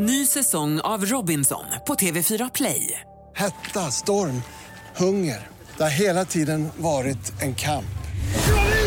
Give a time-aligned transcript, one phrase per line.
[0.00, 3.00] Ny säsong av Robinson på TV4 Play.
[3.36, 4.42] Hetta, storm,
[4.96, 5.46] hunger.
[5.76, 7.98] Det har hela tiden varit en kamp.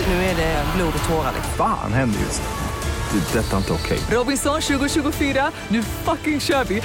[0.07, 1.33] Nu är det blod och tårar.
[1.57, 3.19] Fan händer just nu.
[3.19, 3.39] Det.
[3.39, 3.99] är Detta är inte okej.
[4.11, 6.81] Robinson 2024, nu fucking kör vi!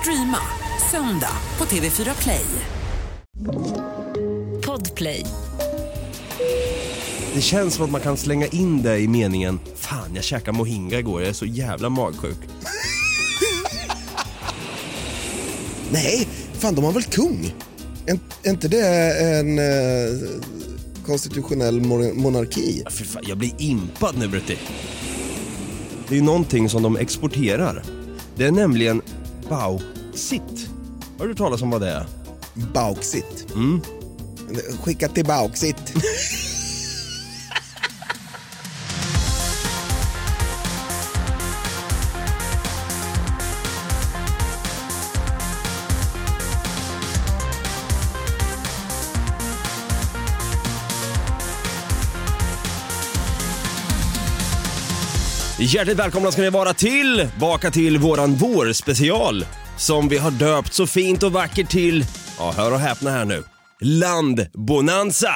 [0.00, 0.38] Streama
[0.90, 2.46] söndag på TV4 Play.
[4.66, 5.26] Podplay.
[7.34, 10.98] Det känns som att man kan slänga in det i meningen Fan, jag käkade mohinga
[10.98, 12.38] igår, jag är så jävla magsjuk.
[15.94, 17.54] Nej, fan de har väl kung?
[18.06, 18.18] Är
[18.50, 18.86] inte det
[19.38, 20.28] en eh,
[21.06, 22.82] konstitutionell mon- monarki?
[22.90, 24.58] Fy fan, jag blir impad nu Brutti.
[26.08, 27.82] Det är ju någonting som de exporterar.
[28.36, 29.02] Det är nämligen
[29.48, 30.42] bauxit.
[31.18, 32.06] Har du hört talas om vad det är?
[32.74, 33.46] Bauxit.
[34.82, 35.76] Skicka till Bauxit.
[55.66, 59.44] Hjärtligt välkomna ska ni vara tillbaka till våran vårspecial
[59.76, 62.04] som vi har döpt så fint och vackert till,
[62.38, 63.42] ja hör och häpna här nu,
[63.80, 65.34] Landbonanza!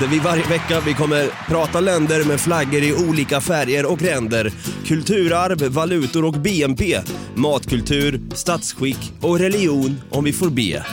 [0.00, 4.52] Där vi varje vecka vi kommer prata länder med flaggor i olika färger och ränder,
[4.86, 7.00] kulturarv, valutor och BNP,
[7.34, 10.84] matkultur, statsskick och religion om vi får be.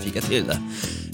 [0.00, 0.58] Fika till det.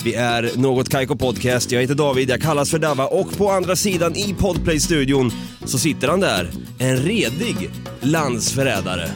[0.05, 3.77] Vi är Något Kaiko Podcast, jag heter David, jag kallas för Dava och på andra
[3.77, 5.31] sidan i Podplay-studion
[5.65, 9.11] så sitter han där, en redig landsförrädare.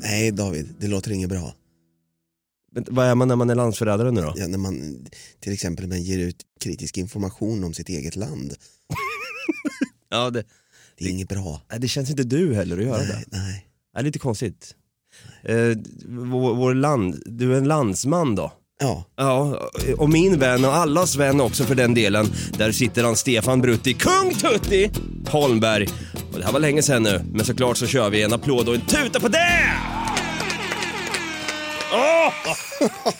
[0.00, 1.54] Nej David, det låter inget bra.
[2.72, 4.32] Men vad är man när man är landsförrädare nu då?
[4.36, 5.06] Ja, när man
[5.40, 8.54] till exempel man ger ut kritisk information om sitt eget land.
[10.08, 10.44] Ja, det,
[10.98, 11.62] Det är inget bra.
[11.70, 13.06] nej, det känns inte du heller att göra det.
[13.14, 13.66] Nej, nej.
[13.94, 14.74] Det är lite konstigt.
[15.42, 18.52] Eh, vår, vår land, du är en landsman då?
[18.80, 19.60] Ja, Ja,
[19.98, 22.26] och min vän och allas vän också för den delen.
[22.58, 24.90] Där sitter han Stefan Brutti, kung Tutti
[25.28, 25.86] Holmberg.
[26.32, 28.74] Och det här var länge sedan nu, men såklart så kör vi en applåd och
[28.74, 29.72] en tuta på det!
[31.92, 32.32] Åh!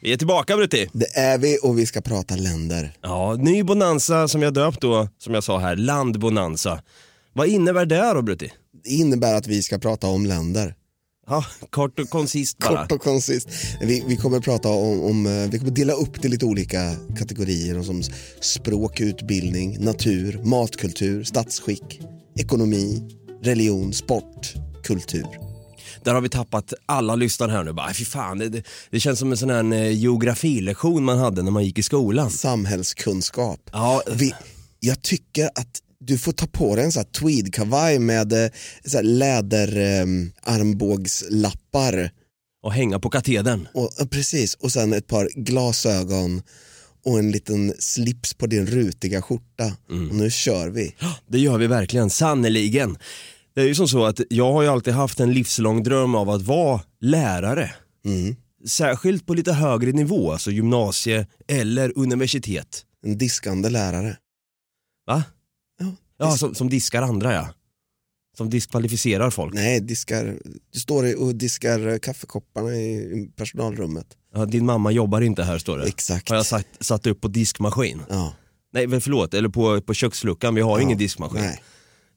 [0.00, 0.88] Vi är tillbaka Brutti.
[0.92, 2.92] det är vi och vi ska prata länder.
[3.02, 6.82] Ja, ny bonanza som jag döpt då, som jag sa här, landbonanza.
[7.32, 8.52] Vad innebär det då Brutti?
[8.84, 10.74] Det innebär att vi ska prata om länder.
[11.26, 12.82] Ja, kort och koncist bara.
[12.82, 13.48] Kort och koncist.
[13.80, 16.94] Vi, vi kommer prata om, om, eh, vi kommer dela upp det i lite olika
[17.18, 18.02] kategorier som
[18.40, 22.00] språk, utbildning, natur, matkultur, statsskick,
[22.38, 23.02] ekonomi,
[23.42, 24.54] religion, sport,
[24.84, 25.26] kultur.
[26.04, 27.72] Där har vi tappat alla lyssnare här nu.
[27.72, 31.50] Bara, fy fan, det, det, känns som en sån här eh, geografilektion man hade när
[31.50, 32.30] man gick i skolan.
[32.30, 33.70] Samhällskunskap.
[33.72, 34.34] Ja, Vi,
[34.80, 38.50] jag tycker att du får ta på dig en sån här tweedkavaj med eh,
[38.84, 40.06] så här läder eh,
[40.42, 42.10] armbågslappar
[42.62, 43.68] och hänga på katedern.
[44.00, 46.42] och, precis, och sen ett par glasögon
[47.04, 49.76] och en liten slips på din rutiga skjorta.
[50.10, 50.94] Och nu kör vi.
[51.26, 52.98] Det gör vi verkligen, sannoliken.
[53.54, 56.30] Det är ju som så att jag har ju alltid haft en livslång dröm av
[56.30, 57.74] att vara lärare.
[58.04, 58.36] Mm.
[58.66, 62.84] Särskilt på lite högre nivå, alltså gymnasie eller universitet.
[63.06, 64.16] En diskande lärare.
[65.06, 65.24] Va?
[66.18, 67.48] Ja, som, som diskar andra ja.
[68.36, 69.54] Som diskvalificerar folk.
[69.54, 70.38] Nej, diskar,
[70.72, 74.06] du står och diskar eh, kaffekopparna i, personalrummet.
[74.34, 75.86] Ja, din mamma jobbar inte här står det.
[75.86, 76.28] Exakt.
[76.28, 78.02] Har jag satt, satt upp på diskmaskin.
[78.08, 78.34] Ja.
[78.72, 81.40] Nej men förlåt, eller på, på köksluckan, vi har Ja, ingen diskmaskin.
[81.42, 81.62] nej.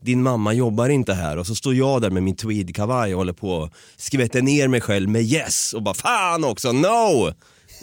[0.02, 3.34] Din mamma jobbar inte här och så står jag där med min tweedkavaj och håller
[3.34, 7.34] på och skvätter ner mig själv med yes och bara fan också, no!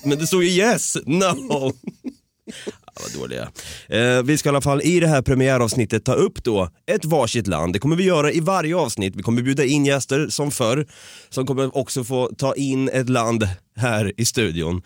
[0.04, 1.72] Men det står ju yes, no!
[2.96, 3.48] Ja, vad dåliga.
[3.88, 7.46] Eh, vi ska i alla fall i det här premiäravsnittet ta upp då ett varsitt
[7.46, 7.72] land.
[7.72, 9.16] Det kommer vi göra i varje avsnitt.
[9.16, 10.86] Vi kommer bjuda in gäster som förr,
[11.28, 14.82] som kommer också få ta in ett land här i studion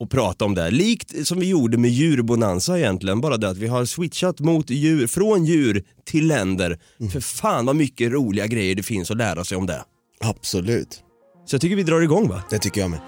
[0.00, 0.70] och prata om det.
[0.70, 5.06] Likt som vi gjorde med djurbonanza egentligen, bara det att vi har switchat mot djur,
[5.06, 6.78] från djur till länder.
[7.12, 9.84] För fan vad mycket roliga grejer det finns att lära sig om det.
[10.20, 11.00] Absolut,
[11.46, 12.42] Så jag tycker vi drar igång va?
[12.50, 13.00] det tycker jag med.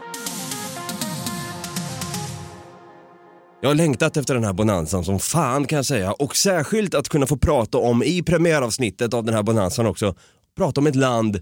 [3.65, 7.09] Jag har längtat efter den här bonanzan som fan kan jag säga och särskilt att
[7.09, 10.15] kunna få prata om i premiäravsnittet av den här bonanzan också,
[10.57, 11.41] prata om ett land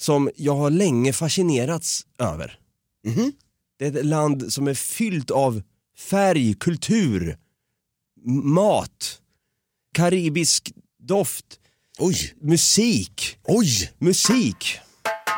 [0.00, 2.58] som jag har länge fascinerats över.
[3.06, 3.32] Mhm.
[3.78, 5.62] Det är ett land som är fyllt av
[5.98, 7.38] färg, kultur,
[8.42, 9.20] mat,
[9.94, 10.72] karibisk
[11.02, 11.46] doft,
[11.98, 13.92] Oj, musik, oj!
[13.98, 14.78] musik.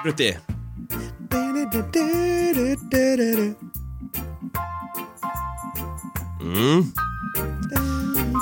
[0.05, 0.37] Brutti,
[6.40, 6.93] mm.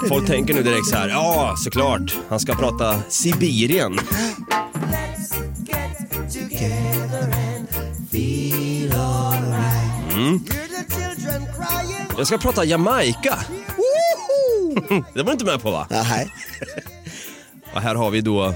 [0.08, 3.98] Folk tänker nu direkt så här, ja såklart, han ska prata Sibirien.
[10.12, 10.40] Mm.
[12.18, 13.38] Jag ska prata Jamaica.
[15.14, 15.86] Det var du inte med på va?
[15.90, 16.32] Nej.
[17.74, 18.54] Och här har vi då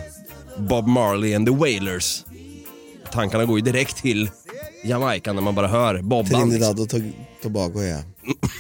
[0.59, 2.25] Bob Marley and the Wailers.
[3.13, 4.31] Tankarna går ju direkt till
[4.85, 6.51] Jamaica när man bara hör Bobban.
[6.51, 6.89] Trinidad och
[7.43, 7.99] Tobago ja.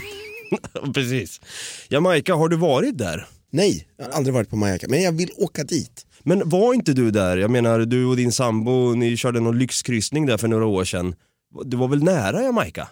[0.94, 1.41] Precis.
[1.88, 3.27] Jamaica, har du varit där?
[3.53, 6.06] Nej, jag har aldrig varit på Mallorca, men jag vill åka dit.
[6.23, 7.37] Men var inte du där?
[7.37, 11.15] Jag menar, du och din sambo, ni körde någon lyxkryssning där för några år sedan.
[11.65, 12.88] Du var väl nära Jamaica?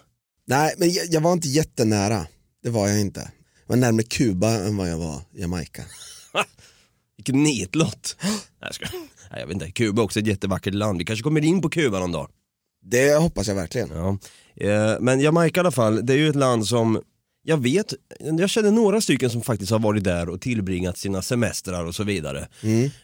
[0.47, 2.27] Nej, men jag, jag var inte jättenära.
[2.63, 3.19] Det var jag inte.
[3.19, 5.83] Jag var närmare Kuba än vad jag var Jamaica.
[7.17, 8.15] Vilken nitlott.
[8.61, 8.85] Nej, ska...
[9.31, 10.97] Nej, jag vet inte, Kuba är också ett jättevackert land.
[10.99, 12.29] Vi kanske kommer in på Kuba någon dag.
[12.85, 13.89] Det hoppas jag verkligen.
[13.93, 14.17] Ja.
[14.65, 17.01] Eh, Men Jamaica i alla fall, det är ju ett land som
[17.49, 21.85] jag vet, jag känner några stycken som faktiskt har varit där och tillbringat sina semestrar
[21.85, 22.47] och så vidare.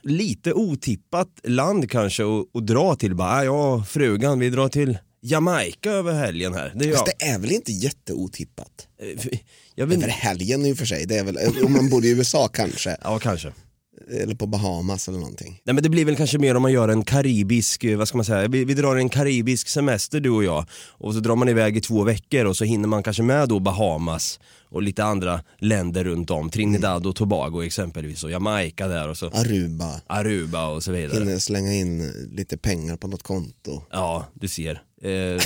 [0.02, 4.98] Lite otippat land kanske att, att dra till, bara, "Ah, ja frugan vi drar till
[5.22, 6.72] Jamaica över helgen här.
[6.76, 6.98] Det är jag.
[6.98, 8.88] Fast det är väl inte jätteotippat?
[9.02, 9.40] Eh,
[9.76, 12.10] jag vet Över helgen i och för sig, det är väl, om man bor i
[12.10, 13.54] USA kanske, Ja kanske.
[14.22, 15.62] Eller på Bahamas eller någonting.
[15.64, 18.18] Nej men det blir väl kanske mer om man gör en karibisk, eh, vad ska
[18.18, 21.50] man säga, vi, vi drar en karibisk semester du och jag och så drar man
[21.50, 25.42] iväg i två veckor och så hinner man kanske med då Bahamas och lite andra
[25.60, 30.84] länder runt om, Trinidad och Tobago exempelvis och Jamaica där och så Aruba, Aruba och
[30.84, 31.20] så vidare.
[31.20, 33.84] hinner slänga in lite pengar på något konto.
[33.92, 34.82] Ja, du ser.
[35.02, 35.12] Eh,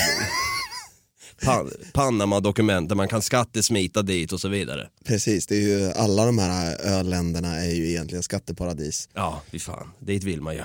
[1.41, 4.88] Pan- Panama-dokument där man kan skattesmita dit och så vidare.
[5.06, 9.09] Precis, det är ju, alla de här öländerna är ju egentligen skatteparadis.
[9.13, 9.88] Ja, fy fan.
[10.00, 10.62] Dit vill man ju.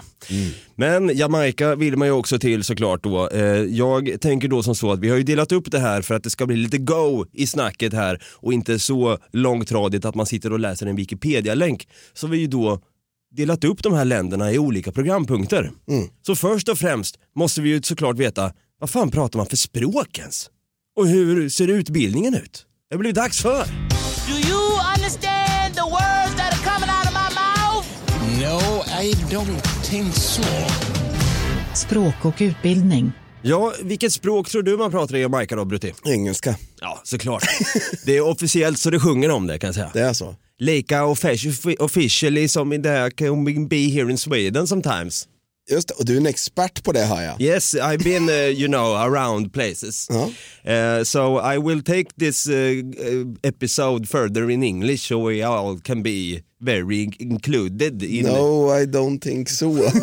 [0.75, 3.29] Men Jamaica vill man ju också till såklart då.
[3.29, 6.15] Eh, jag tänker då som så att vi har ju delat upp det här för
[6.15, 10.27] att det ska bli lite go i snacket här och inte så långtradigt att man
[10.27, 11.89] sitter och läser en Wikipedia-länk.
[12.15, 12.81] Så vi ju då
[13.37, 15.71] delat upp de här länderna i olika programpunkter.
[16.27, 20.19] Så först och främst måste vi ju såklart veta vad fan pratar man för språk
[20.19, 20.51] ens?
[20.97, 22.67] Och hur ser utbildningen ut?
[22.91, 23.65] Det blir dags för
[24.29, 24.61] Do you
[24.97, 27.87] understand the words that are coming out of my mouth?
[28.41, 30.43] No, I don't think so.
[31.75, 33.13] Språk och utbildning.
[33.43, 35.95] Ja, vilket språk tror du man pratar i Jamaica då Brutti?
[36.05, 37.43] Engelska, Ja, såklart.
[38.07, 39.91] det är officiellt så det sjunger om det kan jag säga.
[39.95, 40.35] det är så.
[40.59, 45.29] Lika offici- officially som i det can we be here in Sweden sometimes.
[45.71, 47.41] Just det, och du är en expert på det hör jag.
[47.41, 50.09] Yes, I've been, uh, you know, around places.
[50.11, 50.99] Ja.
[50.99, 55.81] Uh, so I will take this uh, uh, episode further in English so we all
[55.81, 59.79] can be very included in No, I don't think so.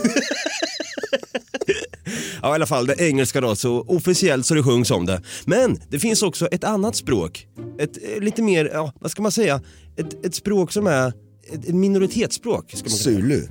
[2.41, 5.21] Ja i alla fall det engelska då, så officiellt så det sjungs om det.
[5.45, 7.47] Men det finns också ett annat språk.
[7.79, 9.61] Ett eh, lite mer, ja vad ska man säga,
[9.97, 12.71] ett, ett språk som är ett, ett minoritetsspråk.
[12.71, 13.19] Ska man säga.
[13.19, 13.47] Zulu,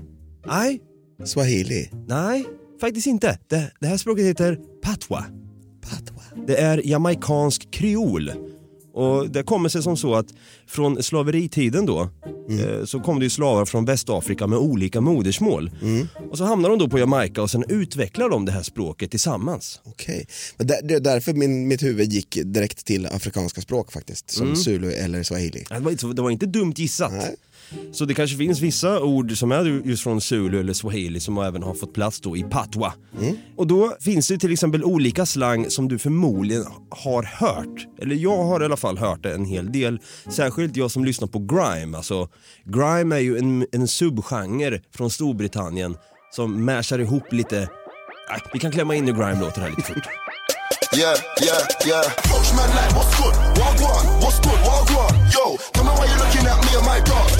[0.47, 0.81] Nej,
[1.25, 2.44] swahili, nej,
[2.81, 3.38] faktiskt inte.
[3.49, 5.25] Det, det här språket heter patwa.
[5.90, 6.22] patwa.
[6.46, 8.32] Det är jamaikansk kreol.
[8.93, 10.26] Och det kommer sig som så att
[10.67, 12.00] från slaveritiden då
[12.50, 15.70] eh, så kom det ju slavar från Västafrika med olika modersmål.
[16.31, 19.81] Och så hamnar de då på Jamaica och sen utvecklar de det här språket tillsammans.
[19.84, 20.26] Okej,
[20.56, 24.93] där, det är därför min, mitt huvud gick direkt till afrikanska språk faktiskt, som zulu
[24.93, 25.64] eller swahili.
[25.69, 27.12] Det var, inte, det var inte dumt gissat.
[27.12, 27.37] Nej.
[27.93, 31.62] Så det kanske finns vissa ord som är just från zulu eller swahili som även
[31.62, 32.93] har fått plats då i patwa.
[33.56, 37.87] Och då finns det till exempel olika slang som du förmodligen har hört.
[37.99, 39.99] Eller jag har i alla fall hört det en hel del.
[40.28, 41.97] Särskilt jag som lyssnar på grime.
[41.97, 42.28] Alltså,
[42.64, 45.97] grime är ju en, en subgenre från Storbritannien
[46.30, 47.68] som mashar ihop lite
[48.30, 50.09] Nej, vi kan klämma in i grime-låten här lite fort.
[50.92, 52.02] Yeah, yeah, yeah.
[52.02, 53.35] Coach man like, what's good?
[53.61, 54.59] Wagwan, what's good?
[54.68, 55.12] Wagwan.
[55.35, 57.30] Yo, tell me why you looking at me and my dog.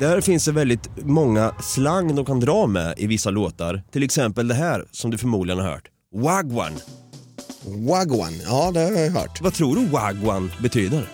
[0.00, 3.82] Där finns det väldigt många slang de kan dra med i vissa låtar.
[3.92, 5.84] Till exempel det här som du förmodligen har hört.
[6.14, 6.72] Wagwan.
[7.64, 9.40] Wagwan, ja det har jag hört.
[9.40, 11.08] Vad tror du wagwan betyder?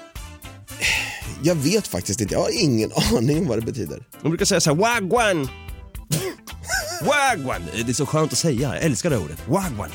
[1.42, 4.02] Jag vet faktiskt inte, jag har ingen aning om vad det betyder.
[4.22, 5.48] De brukar säga så här, wagwan.
[7.02, 7.62] Wagwan.
[7.84, 9.48] Det är så skönt att säga, jag älskar det ordet.
[9.48, 9.90] Wagwan.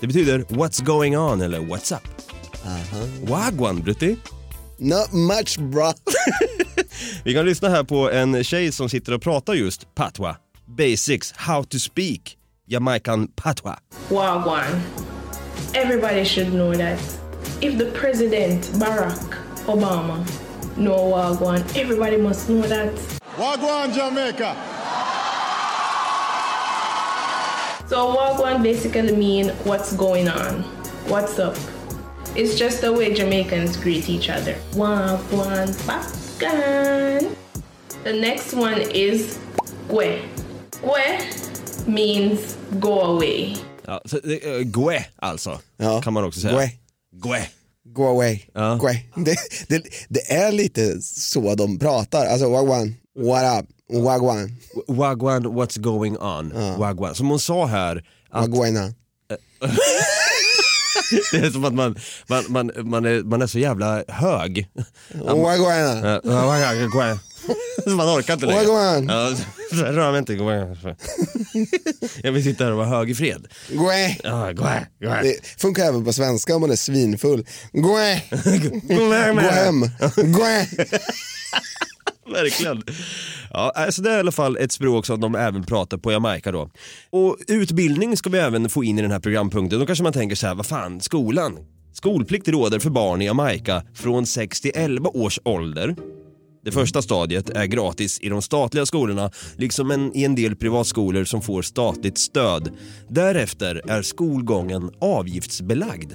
[0.00, 2.02] Det betyder what's going on eller what's up.
[3.22, 4.16] Wagwan, Brutti.
[4.78, 5.92] Not much bra.
[7.24, 10.36] Vi kan lyssna här på en tjej som sitter och pratar just patwa.
[10.66, 12.36] Basics, how to speak.
[12.66, 13.78] Jamaican patwa.
[14.08, 14.80] Wagwan.
[15.74, 16.98] Everybody should know that.
[17.60, 19.34] If the president Barack
[19.66, 20.24] Obama
[20.76, 22.92] know Wagwan, everybody must know that.
[23.38, 24.56] Wagwan, Jamaica.
[27.88, 30.62] So Wagwan basically mean what's going on,
[31.08, 31.56] what's up.
[32.34, 34.54] It's just the way Jamaicans greet each other.
[34.74, 37.34] Wagwan bakan.
[38.04, 39.38] The next one is
[39.88, 40.20] gwe.
[40.82, 43.56] Gwe means go away.
[43.86, 46.00] Ja, så, eh, gue alltså, Ja.
[46.02, 46.52] kan man också säga.
[46.54, 46.70] Gue.
[47.12, 47.46] Gue.
[47.92, 48.40] Go away.
[48.54, 48.76] Ja.
[48.80, 49.00] Gue.
[49.24, 49.36] Det,
[49.68, 52.26] det, det är lite så de pratar.
[52.26, 54.50] Alltså wagwan, what up, wagwan,
[54.88, 56.52] Wagwan, what's going on?
[56.78, 57.14] Wagwan.
[57.14, 58.92] Som hon sa här, att wagwana.
[61.32, 61.96] det är som att man,
[62.28, 64.68] man, man, man, är, man är så jävla hög.
[65.14, 66.20] Wagwana.
[66.24, 67.18] Ja, wagwan.
[67.84, 68.66] Så man orkar inte längre.
[68.66, 69.08] Wagwan.
[69.08, 69.34] Ja,
[69.92, 70.32] rör mig inte.
[72.22, 73.46] Jag vill sitta här och vara hög i fred.
[73.72, 74.16] Gue.
[74.22, 75.22] Ja, gue, gue.
[75.22, 77.46] Det funkar även på svenska om man är svinfull.
[77.72, 78.22] Gue.
[78.96, 79.12] Gå
[79.50, 79.90] hem.
[80.16, 80.66] Gue.
[82.32, 82.82] Verkligen.
[83.50, 86.52] Ja, alltså det är i alla fall ett språk som de även pratar på Jamaica
[86.52, 86.70] då.
[87.10, 89.80] Och utbildning ska vi även få in i den här programpunkten.
[89.80, 91.58] Då kanske man tänker så här, vad fan, skolan?
[91.92, 95.96] Skolplikt råder för barn i Jamaica från 6 till 11 års ålder.
[96.64, 101.24] Det första stadiet är gratis i de statliga skolorna, liksom en, i en del privatskolor
[101.24, 102.70] som får statligt stöd.
[103.08, 106.12] Därefter är skolgången avgiftsbelagd.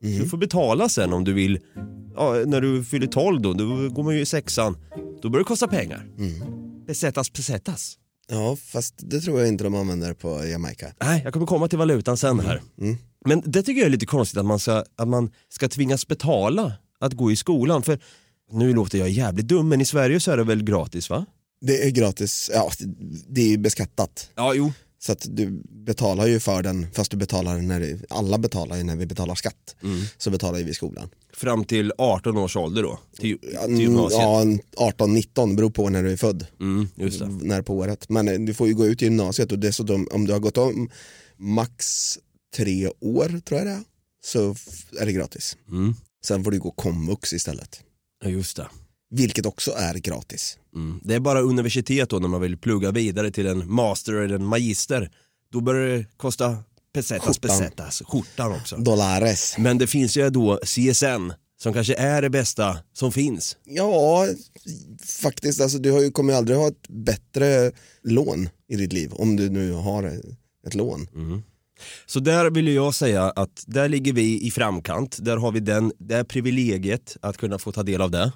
[0.00, 1.58] Du får betala sen om du vill,
[2.14, 4.76] ja, när du fyller 12 då, då går man ju i sexan.
[5.22, 6.06] Då börjar det kosta pengar.
[6.86, 7.96] Pesetas, pesetas.
[8.28, 10.92] Ja, fast det tror jag inte de använder på Jamaica.
[11.00, 12.62] Nej, jag kommer komma till valutan sen här.
[13.26, 16.72] Men det tycker jag är lite konstigt att man, ska, att man ska tvingas betala
[17.00, 17.82] att gå i skolan.
[17.82, 17.98] För
[18.52, 21.26] nu låter jag jävligt dum, men i Sverige så är det väl gratis va?
[21.60, 22.70] Det är gratis, ja
[23.28, 24.30] det är ju beskattat.
[24.34, 24.72] Ja, jo.
[25.02, 28.96] Så att du betalar ju för den, fast du betalar när alla betalar ju när
[28.96, 29.76] vi betalar skatt.
[30.18, 31.08] Så betalar ju vi skolan.
[31.32, 34.22] Fram till 18 års ålder då, till, Ja, till gymnasiet.
[34.22, 36.46] Ja, en 18-19 beror på när du är född.
[36.60, 36.88] Mm.
[37.42, 38.08] När på året.
[38.08, 40.58] Men eh, du får ju gå ut i gymnasiet och dessutom om du har gått
[40.58, 40.90] om
[41.36, 42.18] max
[42.56, 43.82] tre år tror jag det är,
[44.24, 44.56] så
[45.00, 45.56] är det gratis.
[45.68, 45.94] Mm.
[46.24, 47.80] Sen får du gå komvux istället.
[48.24, 48.68] Ja, just det.
[49.10, 50.58] Vilket också är gratis.
[50.74, 51.00] Mm.
[51.04, 54.44] Det är bara universitet då när man vill plugga vidare till en master eller en
[54.44, 55.10] magister.
[55.52, 56.56] Då börjar det kosta
[56.94, 57.58] pesetas, Skjortan.
[57.58, 58.76] pesetas, skjortan också.
[58.76, 59.58] Dollares.
[59.58, 63.56] Men det finns ju då CSN som kanske är det bästa som finns.
[63.64, 64.26] Ja,
[65.22, 65.60] faktiskt.
[65.60, 69.36] Alltså, du har ju, kommer ju aldrig ha ett bättre lån i ditt liv om
[69.36, 70.20] du nu har
[70.66, 71.08] ett lån.
[72.06, 75.16] Så där vill jag säga att där ligger vi i framkant.
[75.20, 78.32] Där har vi den, det är privilegiet att kunna få ta del av det.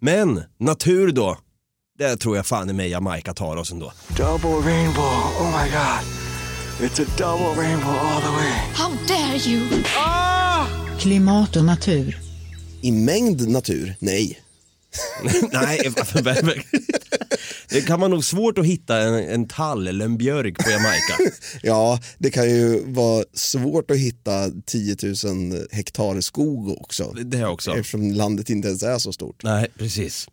[0.00, 1.38] Men natur då,
[1.98, 3.92] det tror jag fan i mig Jamaica tar oss ändå.
[4.08, 5.04] Double rainbow.
[5.40, 6.04] Oh my god.
[6.80, 8.52] It's a double rainbow all the way.
[8.74, 9.62] How dare you!
[10.98, 12.16] Klimat och natur.
[12.82, 14.40] I mängd natur, nej.
[15.52, 15.92] Nej,
[17.68, 21.16] det kan man nog svårt att hitta en, en tall eller en björk på Jamaica.
[21.62, 27.12] Ja, det kan ju vara svårt att hitta 10 000 hektar skog också.
[27.12, 27.70] Det också.
[27.70, 29.42] Eftersom landet inte ens är så stort.
[29.42, 30.28] Nej, precis.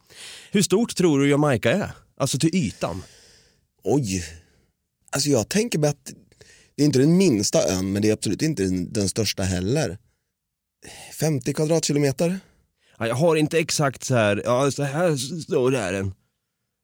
[0.52, 1.92] Hur stort tror du Jamaica är?
[2.18, 3.04] Alltså till ytan?
[3.84, 4.24] Oj.
[5.12, 6.14] Alltså jag tänker mig att
[6.76, 9.98] det är inte den minsta ön men det är absolut inte den, den största heller.
[11.20, 12.40] 50 kvadratkilometer?
[13.00, 16.14] Ja, jag har inte exakt så här, ja så här stor är den.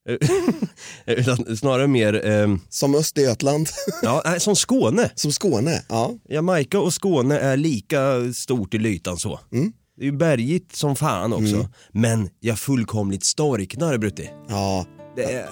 [1.05, 3.69] Utan snarare mer, ehm, Som Östergötland,
[4.03, 5.09] ja, nej, som Skåne.
[5.15, 5.83] som Skåne.
[5.89, 6.11] Ja.
[6.29, 9.39] Jamaica och Skåne är lika stort i ytan så.
[9.53, 9.71] Mm.
[9.97, 11.67] Det är ju bergigt som fan också.
[11.91, 14.29] Men jag fullkomligt storknar Brutti.
[14.49, 14.85] ja.
[15.15, 15.49] Det, är-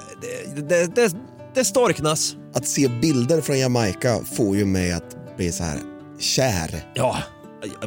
[0.56, 1.16] det, det, det,
[1.56, 2.36] det storknas.
[2.54, 5.80] Att se bilder från Jamaica får ju mig att bli så här
[6.20, 6.84] kär.
[6.96, 7.18] Ja,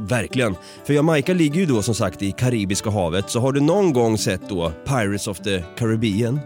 [0.01, 0.55] verkligen.
[0.85, 3.31] För Jamaica ligger ju då som sagt i Karibiska havet.
[3.31, 6.41] Så har du någon gång sett då Pirates of the Caribbean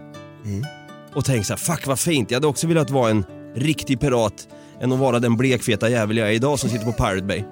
[1.13, 3.25] och tänkt så här, fuck vad fint, jag hade också velat vara en
[3.55, 4.47] riktig pirat
[4.81, 7.43] än att vara den blekfeta jävel jag är idag som sitter på Pirate Bay.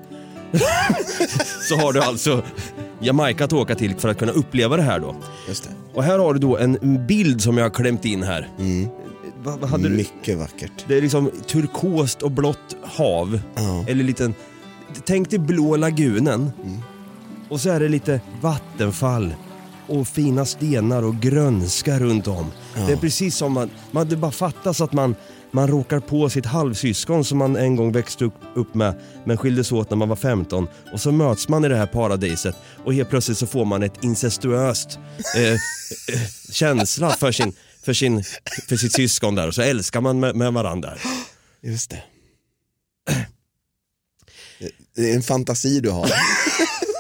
[1.70, 2.44] så har du alltså
[3.00, 5.16] Jamaica att åka till för att kunna uppleva det här då.
[5.48, 5.70] Just det.
[5.94, 8.50] Och här har du då en bild som jag har klämt in här.
[9.44, 9.96] Vad, vad hade du?
[9.96, 10.86] Mycket vackert.
[10.88, 13.40] Det är liksom turkost och blått hav.
[13.56, 13.86] Ja.
[13.88, 14.34] Eller liten,
[15.06, 16.52] tänk dig blå lagunen.
[17.50, 19.36] Och så är det lite vattenfall
[19.88, 22.52] och fina stenar och grönska runt om.
[22.88, 25.16] Det är precis som man, man det bara fattas att man,
[25.52, 29.90] man råkar på sitt halvsyskon som man en gång växte upp, med men skildes åt
[29.90, 33.38] när man var 15 och så möts man i det här paradiset och helt plötsligt
[33.38, 35.00] så får man ett incestuöst
[35.36, 35.58] eh, eh,
[36.52, 37.54] känsla för, sin,
[37.86, 38.24] för, sin,
[38.70, 40.94] för sitt syskon där och så älskar man med, med varandra.
[41.62, 42.04] Just det.
[44.96, 46.12] Det är en fantasi du har.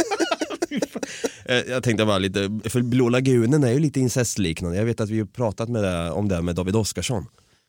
[1.45, 4.77] Eh, Jag tänkte bara lite, för Blå lagunen är ju lite incestliknande.
[4.77, 7.25] Jag vet att vi har pratat med det, om det med David Oskarsson.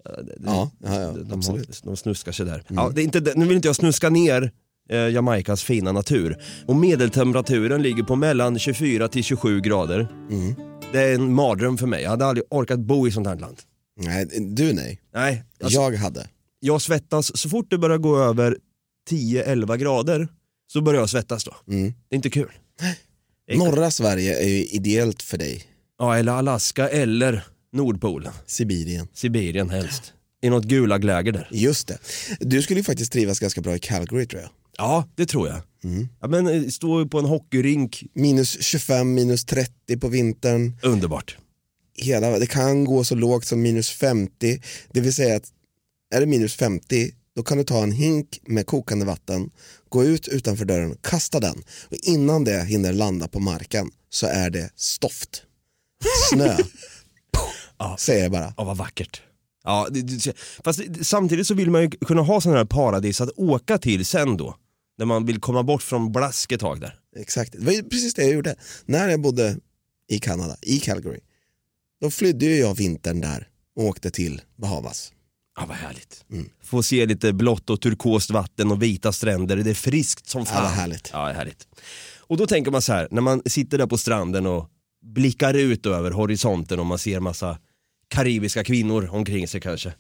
[0.07, 0.13] Eh,
[0.45, 1.83] Ja, ja, ja de, absolut.
[1.85, 2.63] de snuskar sig där.
[2.69, 4.53] Ja, det är inte, nu vill inte jag snuska ner
[4.91, 6.37] eh, Jamaicas fina natur.
[6.67, 10.09] Och medeltemperaturen ligger på mellan 24 till 27 grader.
[10.93, 12.03] Det är en mardröm för mig.
[12.03, 13.57] Jag hade aldrig orkat bo i sånt här land.
[14.01, 15.01] Nej, du nej.
[15.15, 16.27] Nej, alltså, Jag hade.
[16.61, 18.57] jag svettas så fort det börjar gå över
[19.11, 20.29] 10-11 grader
[20.73, 21.55] så börjar jag svettas då.
[21.69, 21.95] Mm.
[22.09, 22.49] Det är inte kul.
[23.55, 25.63] Norra Sverige är ju ideellt för dig.
[25.99, 28.33] Ja, eller Alaska eller Nordpolen.
[28.47, 29.09] Sibirien.
[29.15, 30.13] Sibirien helst.
[30.43, 31.49] I något gulagläger där.
[31.53, 31.99] Just det.
[32.41, 34.51] Du skulle ju faktiskt trivas ganska bra i Calgary tror jag.
[34.79, 35.61] Ja, det tror jag.
[36.21, 40.73] Ja, men eh, stå på en hockeyrink, Minus 25, minus 30 på vintern.
[40.83, 41.37] underbart.
[41.99, 44.61] Hela, det kan gå så lågt som minus 50.
[44.93, 45.53] Det vill säga att
[46.15, 49.51] är det minus 50 då kan du ta en hink med kokande vatten,
[49.89, 54.51] gå ut utanför dörren, kasta den och innan det hinner landa på marken så är
[54.51, 55.43] det stoft.
[56.31, 56.57] Snö.
[57.79, 57.97] Ja.
[57.99, 58.55] Säger jag bara.
[58.57, 59.23] Ja, vad vackert.
[59.65, 59.89] Ja,
[60.65, 64.37] fast samtidigt så vill man ju kunna ha sådana här paradis att åka till sen
[64.37, 64.57] då.
[64.99, 66.99] När man vill komma bort från blask ett tag där.
[67.17, 68.57] Exakt, det var precis det jag gjorde.
[68.85, 69.57] När jag bodde
[70.09, 71.21] i Kanada, i Calgary,
[72.01, 75.13] då flydde ju jag vintern där och åkte till Bahamas.
[75.57, 76.25] Ja, vad härligt.
[76.65, 79.57] Få se lite blått och turkost vatten och vita stränder.
[79.57, 80.63] Det är friskt som fan.
[80.63, 81.11] vad härligt.
[81.13, 81.67] Ja, härligt.
[82.21, 84.69] Och då tänker man så här, när man sitter där på stranden och
[85.15, 87.59] blickar ut över horisonten och man ser massa
[88.09, 89.93] karibiska kvinnor omkring sig kanske.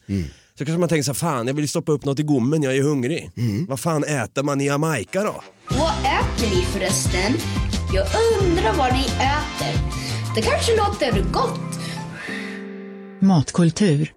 [0.59, 2.77] Så kanske man tänker så här, fan jag vill stoppa upp något i gommen, jag
[2.77, 3.31] är hungrig.
[3.69, 5.43] Vad fan äter man i Jamaica då?
[5.71, 7.33] Vad äter ni förresten?
[7.95, 8.07] Jag
[8.43, 9.81] undrar vad ni äter.
[10.35, 11.61] Det kanske låter gott.
[13.21, 14.13] Matkultur.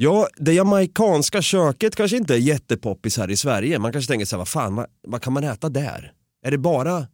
[0.00, 3.78] Ja, det jamaicanska köket kanske inte är jättepoppis här i Sverige.
[3.78, 6.12] Man kanske tänker så här, vad fan, vad, vad kan man äta där?
[6.46, 7.06] Är det bara,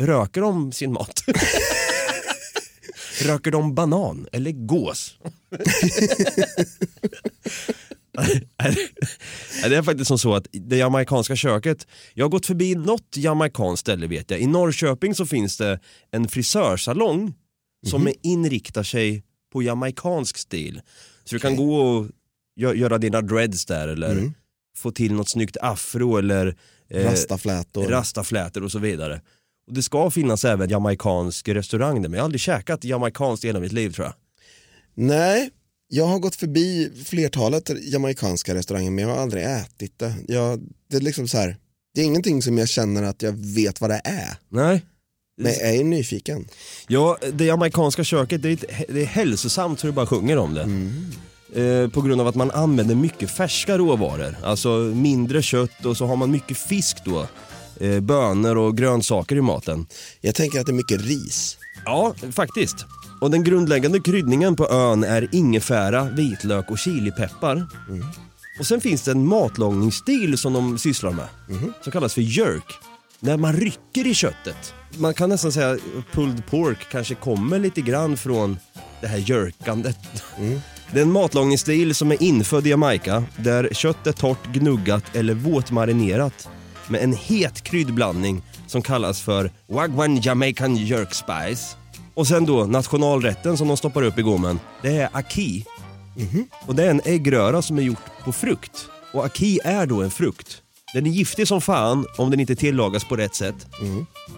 [0.00, 1.24] röker de sin mat?
[3.22, 5.18] röker de banan eller gås?
[9.62, 13.80] det är faktiskt som så att det jamaicanska köket, jag har gått förbi något jamaicanskt
[13.80, 14.40] ställe vet jag.
[14.40, 17.34] I Norrköping så finns det en frisörsalong
[17.86, 20.80] som är inriktar sig på jamaicansk stil.
[21.24, 22.06] Så du kan gå och
[22.60, 24.32] gö- göra dina dreads där eller
[24.76, 26.56] få till något snyggt afro eller
[26.90, 27.84] eh, Rastaflätor.
[27.88, 29.20] rastaflätor och så vidare.
[29.66, 33.46] Och det ska finnas även jamaicansk restaurang där, men jag har aldrig käkat jamaicanskt i
[33.46, 34.14] hela mitt liv tror jag.
[34.94, 35.50] Nej,
[35.88, 40.14] jag har gått förbi flertalet jamaicanska restauranger men jag har aldrig ätit det.
[40.28, 41.56] Jag, det är liksom så här,
[41.94, 44.36] det är ingenting som jag känner att jag vet vad det är.
[44.48, 44.82] Nej.
[45.42, 46.48] Men jag är nyfiken.
[46.88, 50.66] Ja, det jamaicanska köket det är, det är hälsosamt så det bara sjunger om det.
[51.54, 54.36] Eh, på grund av att man använder mycket färska råvaror.
[54.44, 57.26] Alltså mindre kött och så har man mycket fisk då.
[57.80, 59.86] Eh, bönor och grönsaker i maten.
[60.20, 61.56] Jag tänker att det är mycket ris.
[61.84, 62.76] Ja, faktiskt.
[63.20, 67.66] Och den grundläggande kryddningen på ön är ingefära, vitlök och chilipeppar.
[68.58, 71.28] Och sen finns det en matlagningsstil som de sysslar med.
[71.82, 72.74] Som kallas för jerk.
[73.20, 74.74] När man rycker i köttet.
[74.98, 75.80] Man kan nästan säga att
[76.12, 78.58] pulled pork kanske kommer lite grann från
[79.00, 79.98] det här jerkandet.
[80.92, 85.34] Det är en matlagningsstil som är infödd i Jamaica där kött är torrt, gnuggat eller
[85.34, 86.48] våtmarinerat
[86.88, 91.76] med en het kryddblandning som kallas för Wagwan Jamaican Jerk Spice.
[92.14, 95.64] Och sen då nationalrätten som de stoppar upp i gommen, det är aki.
[96.66, 98.88] Och det är en äggröra som är gjort på frukt.
[99.12, 100.62] Och aki är då en frukt.
[100.94, 103.66] Den är giftig som fan om den inte tillagas på rätt sätt.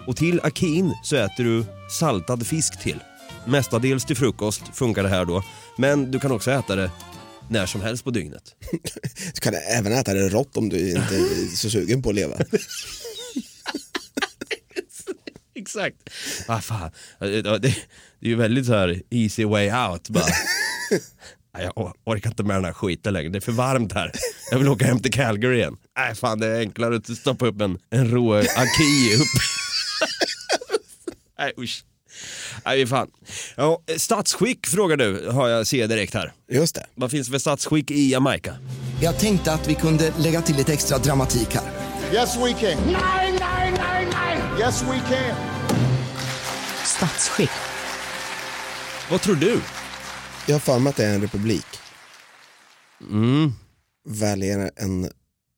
[0.06, 3.00] Och till akin så äter du saltad fisk till.
[3.46, 5.42] Mestadels till frukost funkar det här då.
[5.78, 6.90] Men du kan också äta det
[7.48, 8.54] när som helst på dygnet.
[9.34, 12.34] Du kan även äta det rått om du inte är så sugen på att leva.
[15.54, 15.96] Exakt.
[16.46, 16.90] Ah, fan.
[17.18, 17.68] Det, det, det
[18.20, 20.24] är ju väldigt så här easy way out bara.
[21.58, 24.12] Jag or- orkar inte med den här skiten längre, det är för varmt här.
[24.50, 25.76] Jag vill åka hem till Calgary igen.
[25.98, 29.26] Nej fan det är enklare att stoppa upp en, en rå aki upp.
[31.38, 31.84] Nej usch.
[32.64, 33.10] Nej fan.
[33.56, 36.32] Ja, statsskick frågar du, har jag ser direkt här.
[36.52, 36.86] Just det.
[36.94, 38.56] Vad finns det för statsskick i Jamaica?
[39.02, 41.64] Jag tänkte att vi kunde lägga till lite extra dramatik här.
[42.14, 42.86] Yes, we can.
[42.86, 42.96] Nine,
[43.32, 44.60] nine, nine, nine.
[44.60, 45.36] Yes, we can.
[46.84, 47.50] Statsskick.
[49.10, 49.60] Vad tror du?
[50.46, 51.66] Jag har för mig att det är en republik.
[53.10, 53.52] Mm.
[54.08, 55.10] Väljer en,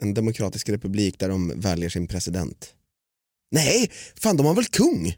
[0.02, 2.74] en demokratisk republik där de väljer sin president.
[3.50, 5.14] Nej, fan de har väl kung?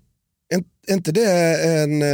[0.90, 2.08] Inte det en eh,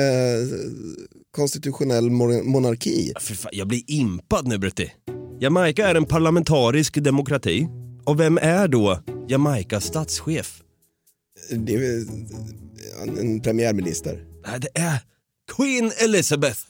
[1.36, 3.12] konstitutionell mon- monarki?
[3.20, 4.92] Fan, jag blir impad nu Brutti.
[5.40, 7.68] Jamaica är en parlamentarisk demokrati.
[8.04, 10.62] Och vem är då Jamaicas statschef?
[11.50, 12.06] Det är
[13.20, 14.24] en premiärminister.
[14.46, 14.98] Nej, det är
[15.56, 16.60] Queen Elizabeth.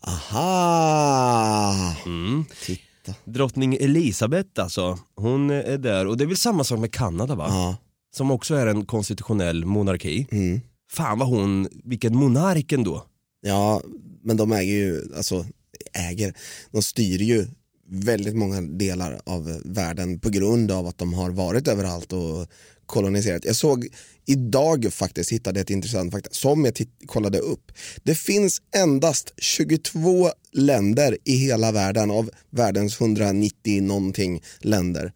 [0.00, 1.96] Aha!
[2.06, 2.44] Mm.
[2.66, 3.20] Berätta.
[3.24, 7.46] Drottning Elisabeth alltså, hon är där och det är väl samma sak med Kanada va?
[7.48, 7.76] Ja.
[8.16, 10.26] Som också är en konstitutionell monarki.
[10.30, 10.60] Mm.
[10.94, 13.06] Fan vad hon, vilken monark ändå.
[13.40, 13.82] Ja,
[14.22, 15.46] men de äger ju, alltså
[15.92, 16.34] äger,
[16.70, 17.46] de styr ju
[17.88, 22.48] väldigt många delar av världen på grund av att de har varit överallt och
[22.86, 23.44] koloniserat.
[23.44, 23.88] Jag såg
[24.26, 26.74] idag faktiskt, hittade ett intressant fakta som jag
[27.06, 27.72] kollade upp.
[28.02, 35.12] Det finns endast 22 länder i hela världen av världens 190 någonting länder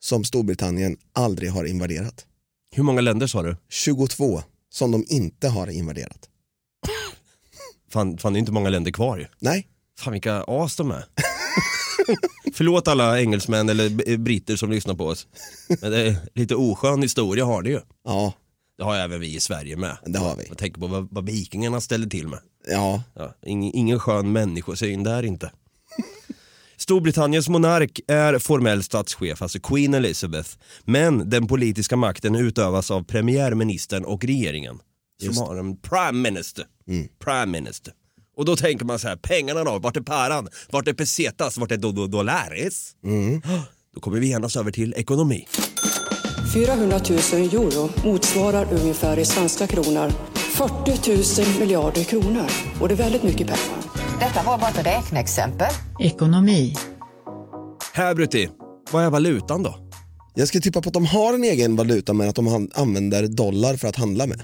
[0.00, 2.26] som Storbritannien aldrig har invaderat.
[2.74, 3.56] Hur många länder sa du?
[3.68, 6.28] 22 som de inte har invaderat.
[7.92, 9.26] Fan, fan det är inte många länder kvar ju.
[9.38, 9.68] Nej.
[9.98, 11.04] Fan vilka as de är.
[12.54, 15.26] Förlåt alla engelsmän eller britter som lyssnar på oss.
[15.80, 17.80] Men det är lite oskön historia har det ju.
[18.04, 18.32] Ja,
[18.78, 19.96] Det har även vi i Sverige med.
[20.06, 20.44] det har vi.
[20.48, 22.38] Jag tänker på vad, vad vikingarna ställde till med.
[22.68, 25.50] Ja, Ja, ingen, ingen skön människosyn där inte.
[26.90, 30.50] Storbritanniens monark är formell statschef, alltså Queen Elizabeth.
[30.84, 34.78] Men den politiska makten utövas av premiärministern och regeringen.
[35.20, 35.40] Som Just.
[35.40, 36.64] har en prime minister.
[36.88, 37.08] Mm.
[37.24, 37.92] Prime minister.
[38.36, 39.78] Och då tänker man så här, pengarna då?
[39.78, 40.48] Vart är paran?
[40.70, 41.58] Vart är pesetas?
[41.58, 42.92] Vart är do, do, dollares?
[43.04, 43.42] Mm.
[43.94, 45.46] Då kommer vi genast över till ekonomi.
[46.54, 52.46] 400 000 euro motsvarar ungefär i svenska kronor 40 000 miljarder kronor.
[52.80, 53.99] Och det är väldigt mycket pengar.
[54.20, 55.70] Detta var bara ett räkneexempel.
[56.00, 56.74] Ekonomi.
[57.92, 58.48] Här Brutti,
[58.90, 59.78] vad är valutan då?
[60.34, 63.76] jag ska tippa på att de har en egen valuta men att de använder dollar
[63.76, 64.42] för att handla med.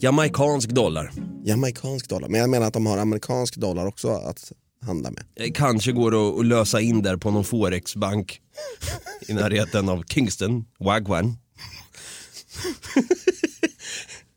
[0.00, 1.12] Jamaicansk dollar.
[1.44, 4.52] Jamaicansk dollar, men jag menar att de har amerikansk dollar också att
[4.86, 5.24] handla med.
[5.36, 8.40] Eh, Kanske går att, att lösa in där på någon forexbank
[9.28, 11.26] i närheten av Kingston, Wagwan.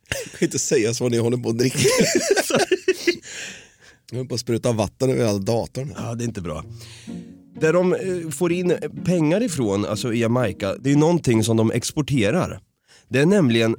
[0.10, 1.80] Jag kan inte säga så när jag håller på att dricka.
[4.11, 5.93] jag håller på att spruta vatten över hela datorn.
[5.97, 6.63] Ja, det är inte bra.
[7.59, 11.71] Där de eh, får in pengar ifrån, alltså i Jamaica, det är någonting som de
[11.71, 12.61] exporterar.
[13.07, 13.75] Det är nämligen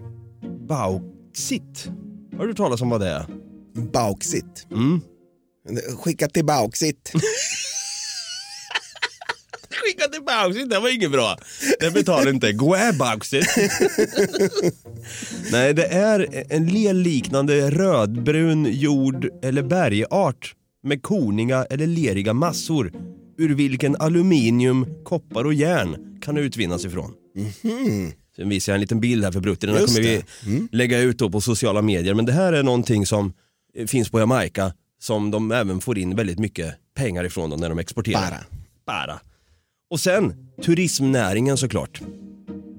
[0.68, 1.88] bauxit.
[2.36, 3.26] Har du talat om vad det är?
[3.92, 4.66] Bauxit.
[4.70, 5.00] Mm.
[5.98, 7.12] Skicka till bauxit.
[10.42, 11.36] Bauxit, det var inget bra.
[11.80, 12.52] Det betalar inte.
[12.52, 13.46] Gå bauxit.
[15.52, 22.92] Nej, det är en lelliknande rödbrun jord eller bergart med korniga eller leriga massor
[23.38, 27.12] ur vilken aluminium, koppar och järn kan utvinnas ifrån.
[28.36, 30.52] Sen visar jag en liten bild här för Brutti, den här Just kommer vi.
[30.52, 30.68] Mm.
[30.72, 32.14] lägga ut då på sociala medier.
[32.14, 33.32] Men det här är någonting som
[33.74, 37.78] eh, finns på Jamaica som de även får in väldigt mycket pengar ifrån när de
[37.78, 38.30] exporterar.
[38.86, 39.06] Bara.
[39.06, 39.20] Bara.
[39.90, 42.00] Och sen turismnäringen såklart.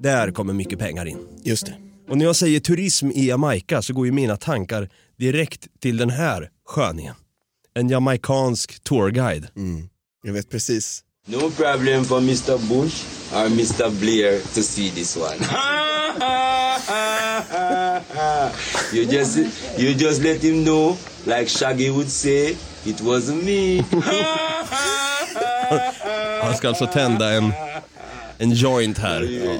[0.01, 1.17] Där kommer mycket pengar in.
[1.43, 1.75] Just det.
[2.09, 6.09] Och när jag säger turism i Jamaica så går ju mina tankar direkt till den
[6.09, 7.15] här sköningen.
[7.73, 9.47] En jamaicansk tourguide.
[10.23, 11.03] Jag vet precis.
[11.25, 12.57] No problem for Mr.
[12.57, 13.89] Bush or Mr.
[13.99, 15.35] Blair to see this one.
[18.93, 19.37] you just
[19.77, 23.83] you just let him know, like Shaggy would say, it wasn't me.
[26.41, 27.53] Han ska alltså tända en,
[28.37, 29.21] en joint här.
[29.21, 29.51] Ja.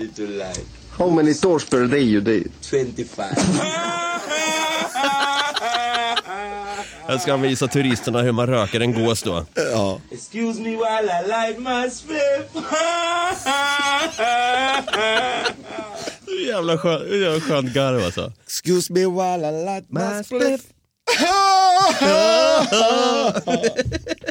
[0.98, 2.52] How many doors per day you did?
[2.62, 3.26] 25.
[7.08, 9.46] Här ska han visa turisterna hur man röker en gås då.
[9.56, 10.00] Ja.
[10.12, 12.66] Excuse me while I light my spliff.
[16.48, 18.32] Jävla skön, jävla skönt garv alltså.
[18.44, 20.62] Excuse me while I light my spliff.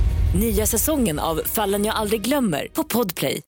[0.35, 3.41] Nya säsongen av Fallen jag aldrig glömmer på Podplay.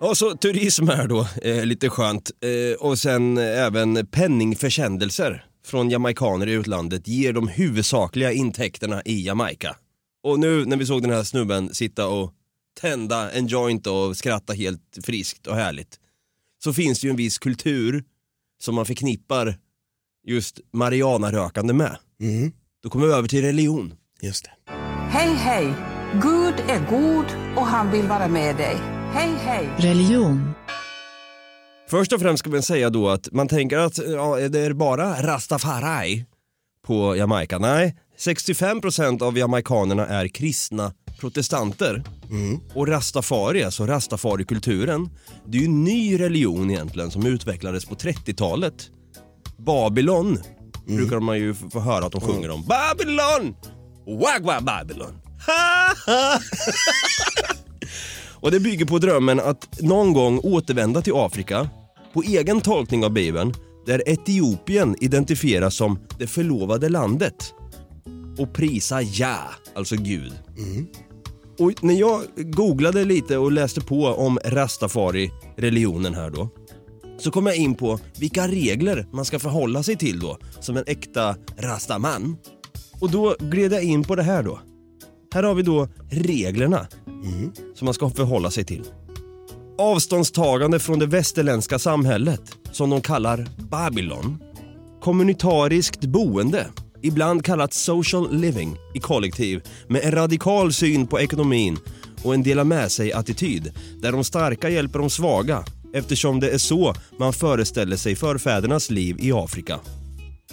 [0.00, 2.30] Och så turism här då, eh, lite skönt.
[2.40, 9.76] Eh, och sen även penningförsändelser från jamaikaner i utlandet ger de huvudsakliga intäkterna i Jamaica.
[10.22, 12.32] Och nu när vi såg den här snubben sitta och
[12.80, 15.98] tända en joint och skratta helt friskt och härligt.
[16.64, 18.04] Så finns det ju en viss kultur
[18.62, 19.58] som man förknippar
[20.26, 21.96] just marijuana-rökande med.
[22.82, 23.94] Då kommer vi över till religion.
[24.22, 24.72] Just det.
[25.08, 25.74] Hej, hej!
[26.12, 27.24] Gud är god
[27.56, 28.76] och han vill vara med dig.
[29.12, 29.68] Hej, hej!
[29.78, 30.50] Religion.
[31.90, 35.22] Först och främst ska man säga då att man tänker att ja, det är bara
[35.22, 36.24] rastafari
[36.86, 37.58] på Jamaica.
[37.58, 42.02] Nej, 65% av jamaikanerna är kristna protestanter.
[42.74, 45.10] Och rastafari, alltså rastafarikulturen,
[45.46, 48.90] det är ju en ny religion egentligen som utvecklades på 30-talet.
[49.64, 50.38] Babylon
[50.86, 52.64] brukar man ju få höra att de sjunger om.
[52.64, 53.54] Babylon!
[54.06, 55.20] Wagwa Babylon!
[55.46, 56.38] Ha, ha.
[58.40, 61.68] Och det bygger på drömmen att någon gång återvända till Afrika
[62.12, 63.54] på egen tolkning av Bibeln
[63.86, 67.54] där Etiopien identifieras som det förlovade landet
[68.38, 69.38] och prisa Ja,
[69.74, 70.32] alltså Gud.
[71.58, 76.48] Och när jag googlade lite och läste på om rastafari-religionen här då
[77.20, 80.84] så kom jag in på vilka regler man ska förhålla sig till då som en
[80.86, 82.36] äkta rastaman.
[83.00, 84.60] Och då gled jag in på det här då.
[85.34, 86.86] Här har vi då reglerna
[87.74, 88.84] som man ska förhålla sig till.
[89.78, 94.38] Avståndstagande från det västerländska samhället, som de kallar Babylon.
[95.00, 96.66] Kommunitariskt boende,
[97.02, 101.78] ibland kallat social living i kollektiv med en radikal syn på ekonomin
[102.22, 106.94] och en dela med sig-attityd där de starka hjälper de svaga eftersom det är så
[107.18, 109.80] man föreställer sig förfädernas liv i Afrika.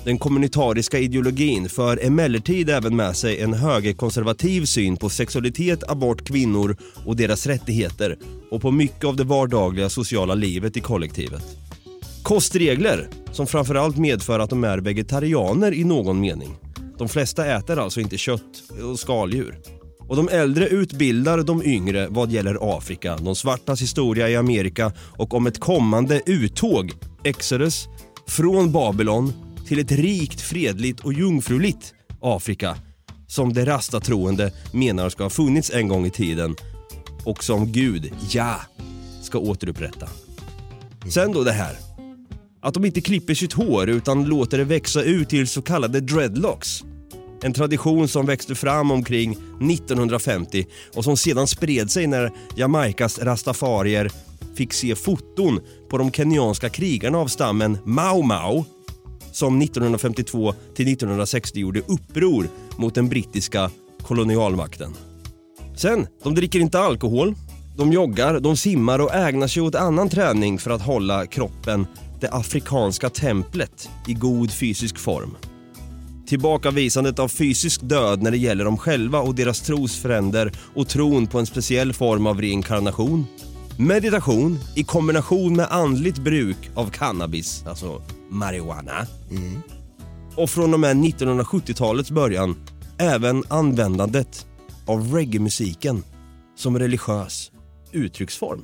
[0.03, 6.77] Den kommunitariska ideologin för emellertid även med sig en högerkonservativ syn på sexualitet, abort, kvinnor
[7.05, 8.17] och deras rättigheter
[8.51, 11.43] och på mycket av det vardagliga sociala livet i kollektivet.
[12.23, 16.55] Kostregler som framförallt medför att de är vegetarianer i någon mening.
[16.97, 19.76] De flesta äter alltså inte kött och skaldjur.
[20.07, 25.33] Och de äldre utbildar de yngre vad gäller Afrika, de svartas historia i Amerika och
[25.33, 26.91] om ett kommande uttåg,
[27.23, 27.87] Exodus,
[28.27, 29.33] från Babylon
[29.67, 32.77] till ett rikt, fredligt och jungfruligt Afrika
[33.27, 36.55] som de rastatroende menar ska ha funnits en gång i tiden
[37.23, 38.61] och som Gud, ja,
[39.21, 40.09] ska återupprätta.
[41.09, 41.75] Sen då det här.
[42.61, 46.83] Att de inte klipper sitt hår utan låter det växa ut till så kallade dreadlocks.
[47.43, 54.11] En tradition som växte fram omkring 1950 och som sedan spred sig när Jamaicas rastafarier
[54.55, 58.63] fick se foton på de kenyanska krigarna av stammen Mau Mau
[59.31, 62.47] som 1952 till 1960 gjorde uppror
[62.77, 63.71] mot den brittiska
[64.03, 64.93] kolonialmakten.
[65.75, 67.35] Sen, de dricker inte alkohol,
[67.77, 71.87] de joggar, de simmar och ägnar sig åt annan träning för att hålla kroppen,
[72.21, 75.35] det afrikanska templet, i god fysisk form.
[76.27, 81.39] Tillbakavisandet av fysisk död när det gäller dem själva och deras trosfränder och tron på
[81.39, 83.25] en speciell form av reinkarnation.
[83.79, 89.07] Meditation i kombination med andligt bruk av cannabis, alltså marijuana.
[90.35, 92.55] Och från och med 1970-talets början
[92.97, 94.45] även användandet
[94.85, 96.03] av reggae-musiken
[96.55, 97.51] som religiös
[97.91, 98.63] uttrycksform.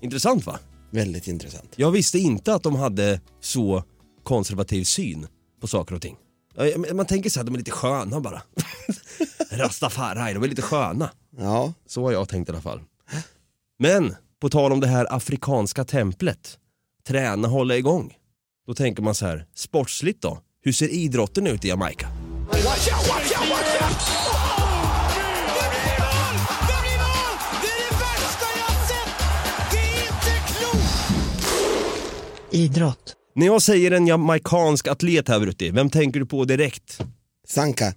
[0.00, 0.58] Intressant va?
[0.90, 1.72] Väldigt intressant.
[1.76, 3.84] Jag visste inte att de hade så
[4.22, 5.26] konservativ syn
[5.60, 6.16] på saker och ting.
[6.94, 8.42] Man tänker så här, de är lite sköna bara.
[9.50, 11.10] Rastafari, de är lite sköna.
[11.38, 11.72] Ja.
[11.86, 12.80] Så har jag tänkt i alla fall.
[13.78, 16.58] Men på tal om det här afrikanska templet,
[17.06, 18.14] träna, hålla igång.
[18.66, 20.38] Då tänker man så här, sportsligt då?
[20.62, 22.08] Hur ser idrotten ut i Jamaica?
[32.50, 33.17] Idrott.
[33.38, 36.98] När jag säger en jamaicansk atlet här Brutti, vem tänker du på direkt?
[37.48, 37.94] Sanka.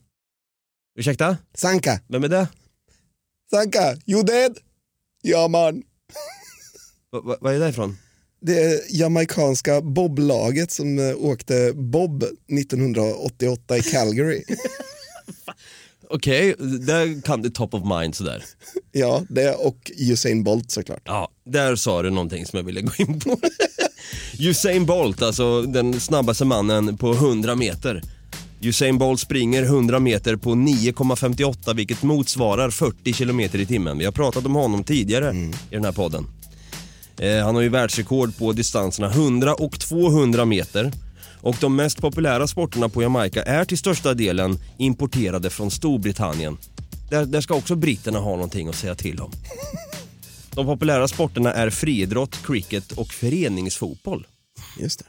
[1.00, 1.38] Ursäkta?
[1.56, 2.00] Sanka.
[2.08, 2.48] Vem är det?
[3.52, 4.58] Sanka, you dead?
[5.22, 5.84] Ja man.
[7.12, 7.98] Va- va- Vad är det ifrån?
[8.42, 14.44] Det är jamaicanska boblaget som eh, åkte bob 1988 i Calgary.
[16.10, 18.44] Okej, där kan du top of mind sådär.
[18.92, 21.02] ja, det och Usain Bolt såklart.
[21.06, 23.40] Ja, där sa du någonting som jag ville gå in på.
[24.40, 28.02] Usain Bolt, alltså den snabbaste mannen på 100 meter.
[28.62, 33.98] Usain Bolt springer 100 meter på 9,58 vilket motsvarar 40 kilometer i timmen.
[33.98, 35.36] Vi har pratat om honom tidigare
[35.70, 36.28] i den här podden.
[37.18, 40.92] Eh, han har ju världsrekord på distanserna 100 och 200 meter.
[41.42, 46.58] Och de mest populära sporterna på Jamaica är till största delen importerade från Storbritannien.
[47.10, 49.32] Där, där ska också britterna ha någonting att säga till om.
[50.56, 54.28] De populära sporterna är friidrott, cricket och föreningsfotboll.
[54.80, 55.06] Just det.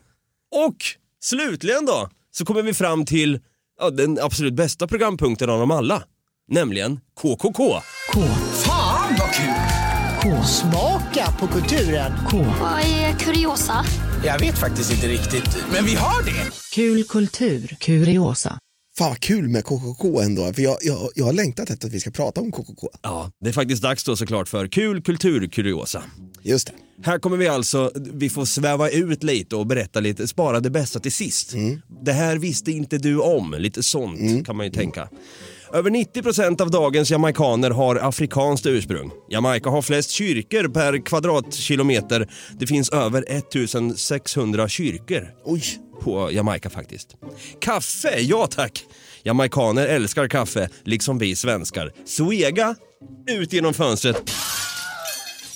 [0.67, 0.77] Och
[1.21, 3.41] slutligen då så kommer vi fram till
[3.81, 6.03] ja, den absolut bästa programpunkten av dem alla.
[6.49, 7.81] Nämligen KKK.
[8.13, 8.21] K.
[8.65, 9.83] Fan vad kul!
[10.23, 10.43] K.
[10.45, 12.13] Smaka på kulturen.
[12.31, 12.39] K.
[12.61, 13.85] Vad är kuriosa?
[14.25, 16.51] Jag vet faktiskt inte riktigt, men vi har det.
[16.73, 17.77] Kul kultur.
[17.81, 18.59] Kuriosa.
[18.99, 22.01] Fan vad kul med KKK ändå, för jag, jag, jag har längtat efter att vi
[22.01, 22.89] ska prata om KKK.
[23.03, 26.03] Ja, det är faktiskt dags då såklart för kul kulturkuriosa.
[26.43, 26.73] Just det.
[27.05, 31.01] Här kommer vi alltså, vi får sväva ut lite och berätta lite, spara det bästa
[31.01, 31.55] till sist.
[32.05, 35.09] Det här visste inte du om, lite sånt kan man ju tänka.
[35.73, 39.11] Över 90% av dagens jamaikaner har afrikanskt ursprung.
[39.31, 42.31] Jamaica har flest kyrkor per kvadratkilometer.
[42.61, 45.63] Det finns över 1600 kyrkor Oj.
[46.05, 47.17] På Jamaica faktiskt.
[47.61, 48.85] Kaffe, ja tack!
[49.23, 51.93] Jamaikaner älskar kaffe, liksom vi svenskar.
[52.05, 52.75] Svega,
[53.31, 54.23] ut genom fönstret.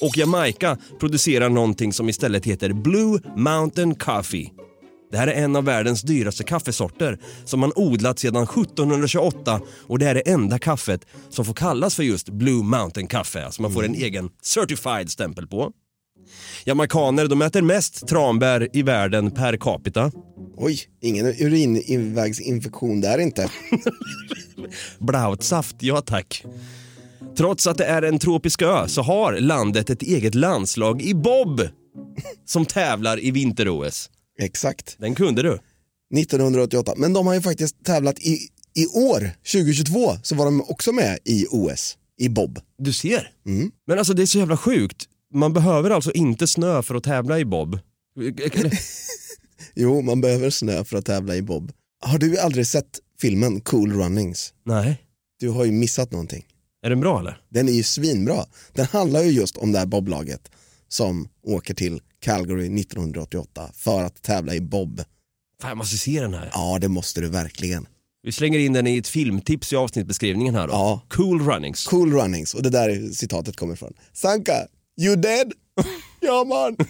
[0.01, 4.51] Och Jamaica producerar någonting som istället heter Blue Mountain Coffee.
[5.11, 10.07] Det här är en av världens dyraste kaffesorter som man odlat sedan 1728 och det
[10.07, 13.45] är det enda kaffet som får kallas för just Blue Mountain kaffe.
[13.45, 15.73] Alltså man får en egen certified stämpel på.
[16.65, 20.13] Jamaikaner de äter mest tranbär i världen per capita.
[20.57, 23.51] Oj, ingen urinvägsinfektion där inte.
[24.99, 26.45] Blautsaft, ja tack.
[27.37, 31.61] Trots att det är en tropisk ö så har landet ett eget landslag i bob
[32.45, 34.11] som tävlar i vinter-OS.
[34.39, 34.97] Exakt.
[34.99, 35.59] Den kunde du.
[36.19, 38.39] 1988, men de har ju faktiskt tävlat i,
[38.75, 42.59] i år, 2022, så var de också med i OS, i bob.
[42.79, 43.31] Du ser.
[43.47, 43.71] Mm.
[43.87, 45.05] Men alltså det är så jävla sjukt.
[45.35, 47.79] Man behöver alltså inte snö för att tävla i bob.
[49.79, 51.73] Jo, man behöver snö för att tävla i bob.
[52.05, 54.55] Har du aldrig sett filmen Cool Runnings?
[54.65, 55.03] Nej.
[55.41, 56.47] Du har ju missat någonting.
[56.83, 57.41] Är den bra eller?
[57.49, 58.45] Den är ju svinbra.
[58.73, 60.51] Den handlar ju just om det här boblaget
[60.89, 65.01] som åker till Calgary 1988 för att tävla i bob.
[65.61, 66.51] Fan jag måste se den här.
[66.53, 67.87] Ja, det måste du verkligen.
[68.23, 70.73] Vi slänger in den i ett filmtips i avsnittbeskrivningen här då.
[70.73, 71.03] Ja.
[71.09, 71.87] Cool Runnings.
[71.87, 73.93] Cool Runnings, och det där citatet kommer ifrån.
[74.13, 74.67] Sanka,
[75.01, 75.53] you dead?
[76.21, 76.77] ja man.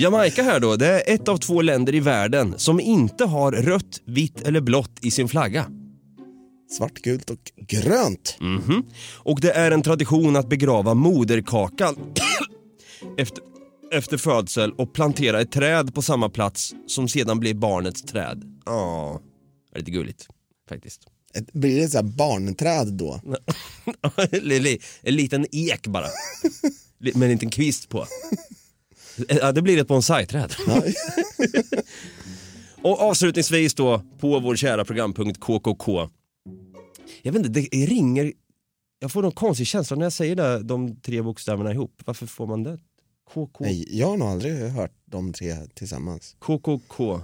[0.00, 4.00] Jamaica här då, det är ett av två länder i världen som inte har rött,
[4.04, 5.66] vitt eller blått i sin flagga.
[6.70, 8.36] Svart, gult och grönt.
[8.40, 8.84] Mhm.
[9.16, 11.96] Och det är en tradition att begrava moderkakan
[13.18, 13.44] efter,
[13.92, 18.42] efter födsel och plantera ett träd på samma plats som sedan blir barnets träd.
[18.66, 19.20] Ja,
[19.72, 20.26] det är lite gulligt
[20.68, 21.00] faktiskt.
[21.34, 23.20] Ett, blir det ett så här barnträd då?
[25.02, 26.06] En liten ek bara.
[26.98, 28.06] Med en liten kvist på.
[29.28, 30.54] Ja, det blir ett bonsai-träd.
[32.82, 36.08] Och avslutningsvis då på vår kära programpunkt KKK.
[37.22, 38.32] Jag vet inte, det ringer...
[38.98, 42.02] Jag får någon konstig känsla när jag säger det, de tre bokstäverna ihop.
[42.04, 42.78] Varför får man det?
[43.30, 43.64] KK...
[43.64, 46.36] Nej, jag har nog aldrig hört de tre tillsammans.
[46.38, 47.20] KKK.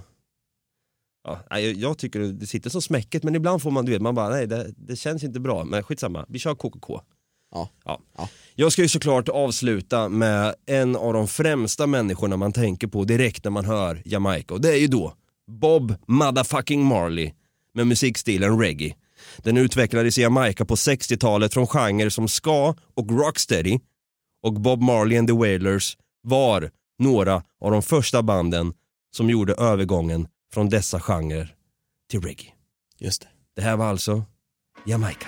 [1.23, 4.15] Ja, nej, jag tycker det sitter så smäcket men ibland får man, du vet, man
[4.15, 5.63] bara nej det, det känns inte bra.
[5.63, 7.01] Men skitsamma, vi kör KKK.
[7.85, 7.99] Ja.
[8.17, 8.29] Ja.
[8.55, 13.43] Jag ska ju såklart avsluta med en av de främsta människorna man tänker på direkt
[13.43, 15.13] när man hör Jamaica och det är ju då
[15.51, 17.31] Bob motherfucking Marley
[17.73, 18.95] med musikstilen reggae.
[19.37, 23.79] Den utvecklades i Jamaica på 60-talet från genrer som ska och rocksteady
[24.43, 28.73] och Bob Marley and the Wailers var några av de första banden
[29.15, 31.55] som gjorde övergången från dessa genrer
[32.09, 32.53] till reggae.
[32.99, 33.27] Just det.
[33.55, 34.23] Det här var alltså
[34.85, 35.27] Jamaica.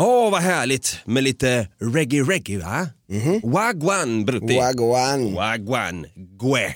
[0.00, 2.88] Åh, vad härligt med lite reggae-reggae va?
[3.42, 4.56] Wagwan brutti.
[4.56, 5.34] Wagwan.
[5.34, 6.06] Wagwan.
[6.14, 6.66] Gue.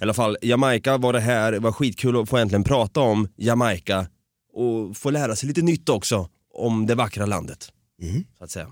[0.00, 4.06] I alla fall, Jamaica var det här, var skitkul att få äntligen prata om Jamaica
[4.52, 7.72] och få lära sig lite nytt också om det vackra landet.
[8.02, 8.24] Mm.
[8.38, 8.66] Så att säga.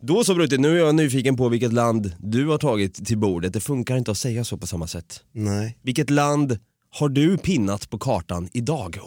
[0.00, 3.52] Då så Brutti, nu är jag nyfiken på vilket land du har tagit till bordet.
[3.52, 5.20] Det funkar inte att säga så på samma sätt.
[5.32, 5.78] Nej.
[5.82, 6.58] Vilket land
[6.90, 8.98] har du pinnat på kartan idag?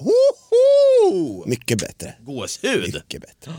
[1.46, 2.16] Mycket bättre.
[2.22, 2.94] Gåshud!
[2.94, 3.54] Mycket bättre.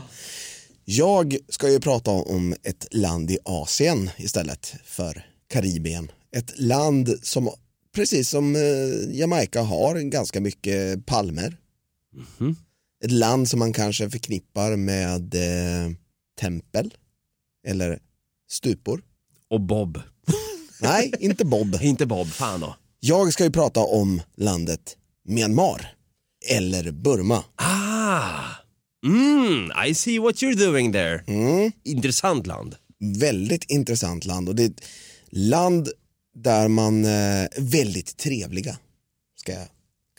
[0.85, 6.11] Jag ska ju prata om ett land i Asien istället för Karibien.
[6.35, 7.49] Ett land som
[7.95, 11.57] precis som eh, Jamaica har ganska mycket palmer.
[12.39, 12.55] Mhm.
[13.03, 15.91] Ett land som man kanske förknippar med eh,
[16.39, 16.93] tempel
[17.67, 17.99] eller
[18.49, 19.03] stupor.
[19.49, 20.01] Och Bob.
[20.81, 21.77] Nej, inte Bob.
[21.81, 22.75] inte Bob, fan då.
[22.99, 25.95] Jag ska ju prata om landet Myanmar
[26.49, 27.43] eller Burma.
[27.55, 28.39] Ah!
[29.05, 31.23] Mm, I see what you're doing there.
[31.83, 32.75] Intressant land.
[33.19, 34.83] Väldigt intressant land och det är ett
[35.31, 35.89] land
[36.35, 38.77] där man eh, är väldigt trevliga.
[39.35, 39.67] Ska jag,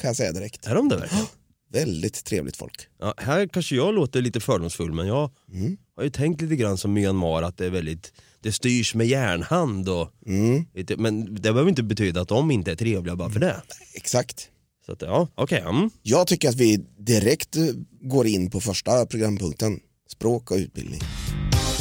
[0.01, 0.66] kan jag säga direkt.
[0.66, 1.27] Är de det verkligen?
[1.73, 2.87] Väldigt trevligt folk.
[3.01, 5.77] Ja, här kanske jag låter lite fördomsfull men jag Mm.
[5.97, 9.89] har ju tänkt lite grann som Myanmar att det är väldigt det styrs med järnhand
[9.89, 10.64] och Mm.
[10.97, 13.62] men det behöver inte betyda att de inte är trevliga bara för det.
[13.95, 14.49] Exakt.
[14.87, 15.61] Så att, ja, okej.
[15.61, 15.91] mm.
[16.03, 17.62] Jag tycker att vi direkt eh,
[18.01, 19.80] går in på första programpunkten.
[20.12, 21.01] Språk och utbildning.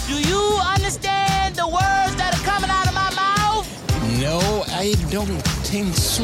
[0.09, 0.41] Do you
[0.77, 3.67] understand the words that are coming out of my mouth?
[4.21, 6.23] No, I don't think so.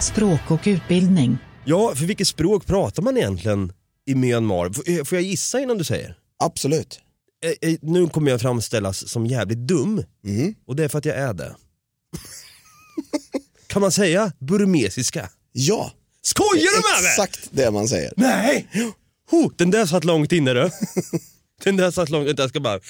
[0.00, 1.38] Språk och utbildning.
[1.64, 3.72] Ja, för vilket språk pratar man egentligen
[4.06, 4.66] i Myanmar?
[4.66, 6.18] Eh, Får jag gissa innan du säger?
[6.38, 7.00] Absolut.
[7.62, 10.54] Eh, Nu kommer jag framställas som jävligt dum Mm.
[10.66, 11.56] och det är för att jag är det.
[13.66, 15.30] kan man säga burmesiska?
[15.58, 15.92] Ja,
[16.22, 17.10] Skojar du med mig?
[17.10, 18.12] exakt det man säger.
[18.16, 18.68] Nej!
[19.30, 20.70] Ho, den där satt långt inne du.
[21.64, 22.80] Den där satt långt inne, jag ska bara...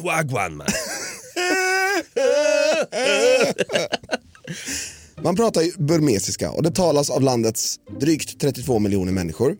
[0.02, 0.66] Wagwan man.
[5.22, 9.56] Man pratar burmesiska och det talas av landets drygt 32 miljoner människor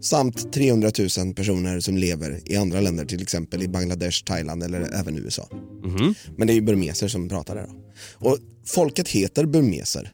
[0.00, 4.80] samt 300 000 personer som lever i andra länder, till exempel i Bangladesh, Thailand eller
[5.00, 5.48] även USA.
[6.36, 7.66] Men det är ju burmeser som pratar där.
[7.66, 7.74] Då.
[8.28, 10.12] Och folket heter burmeser,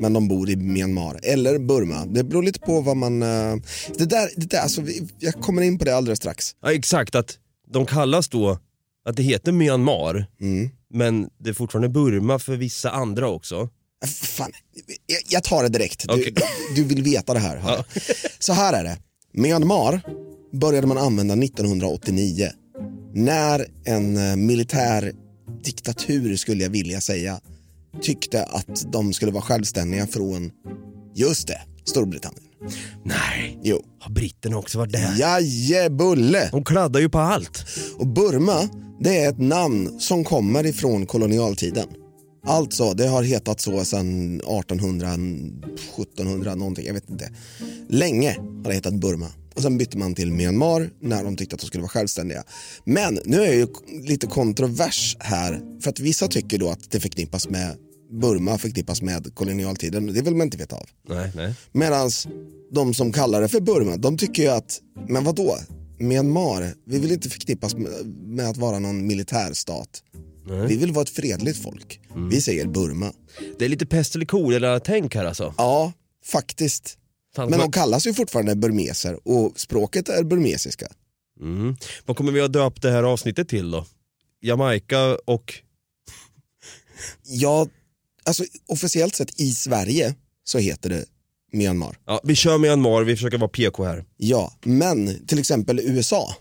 [0.00, 2.06] men de bor i Myanmar eller Burma.
[2.06, 3.22] Det beror lite på vad man...
[3.22, 3.56] eh,
[3.98, 4.82] Det där, det där alltså,
[5.18, 6.56] jag kommer in på det alldeles strax.
[6.62, 7.38] Ja, exakt, att
[7.72, 8.58] de kallas då,
[9.08, 10.70] att det heter Myanmar, Mm.
[10.90, 13.68] men det är fortfarande Burma för vissa andra också.
[14.22, 14.50] Fan,
[15.28, 16.08] jag, tar det direkt.
[16.08, 16.34] Du, Okej.
[16.76, 17.56] du vill veta det här.
[17.56, 17.84] jag.
[18.38, 18.98] Så här är det.
[19.32, 20.00] Myanmar
[20.52, 22.48] började man använda 1989
[23.14, 25.12] när en eh, militär
[25.64, 27.40] diktatur skulle jag vilja säga
[28.02, 30.50] tyckte att de skulle vara självständiga från,
[31.14, 32.44] just det, Storbritannien.
[33.04, 33.82] Nej, Jo.
[34.00, 35.16] har britterna också varit där?
[35.18, 36.48] Jajebulle!
[36.52, 37.64] De kladdar ju på allt.
[37.98, 38.68] Och Burma,
[39.00, 41.86] det är ett namn som kommer ifrån kolonialtiden.
[42.46, 45.08] Alltså, det har hetat så sedan 1800,
[45.98, 47.30] 1700 någonting, jag vet inte.
[47.88, 49.26] Länge har det hetat Burma.
[49.54, 52.44] Och sen bytte man till Myanmar när de tyckte att de skulle vara självständiga.
[52.84, 53.66] Men nu är ju
[54.02, 57.76] lite kontrovers här, för att vissa tycker då att det förknippas med
[58.20, 60.88] Burma förknippas med kolonialtiden, det vill man inte veta av.
[61.08, 61.54] Nej, nej.
[61.72, 62.10] Medan
[62.72, 65.58] de som kallar det för Burma, de tycker ju att, men vad då?
[65.98, 70.02] Myanmar, vi vill inte förknippas med, med att vara någon militärstat.
[70.68, 72.00] Vi vill vara ett fredligt folk.
[72.30, 73.12] Vi säger Burma.
[73.58, 75.54] Det är lite pest eller kolera tänk här alltså.
[75.58, 75.92] Ja,
[76.24, 76.98] faktiskt.
[77.34, 80.86] Fan, Men de kallas ju fortfarande burmeser och språket är burmesiska.
[81.40, 81.76] Mm.
[82.06, 83.86] Vad kommer vi att döpa det här avsnittet till då?
[84.40, 85.54] Jamaica och...
[87.22, 87.68] Ja,
[88.24, 90.14] alltså officiellt sett i Sverige
[90.44, 91.04] så heter det
[91.52, 91.98] Myanmar.
[92.06, 94.04] Ja, vi kör Myanmar, vi försöker vara PK här.
[94.16, 96.36] Ja, men till exempel USA,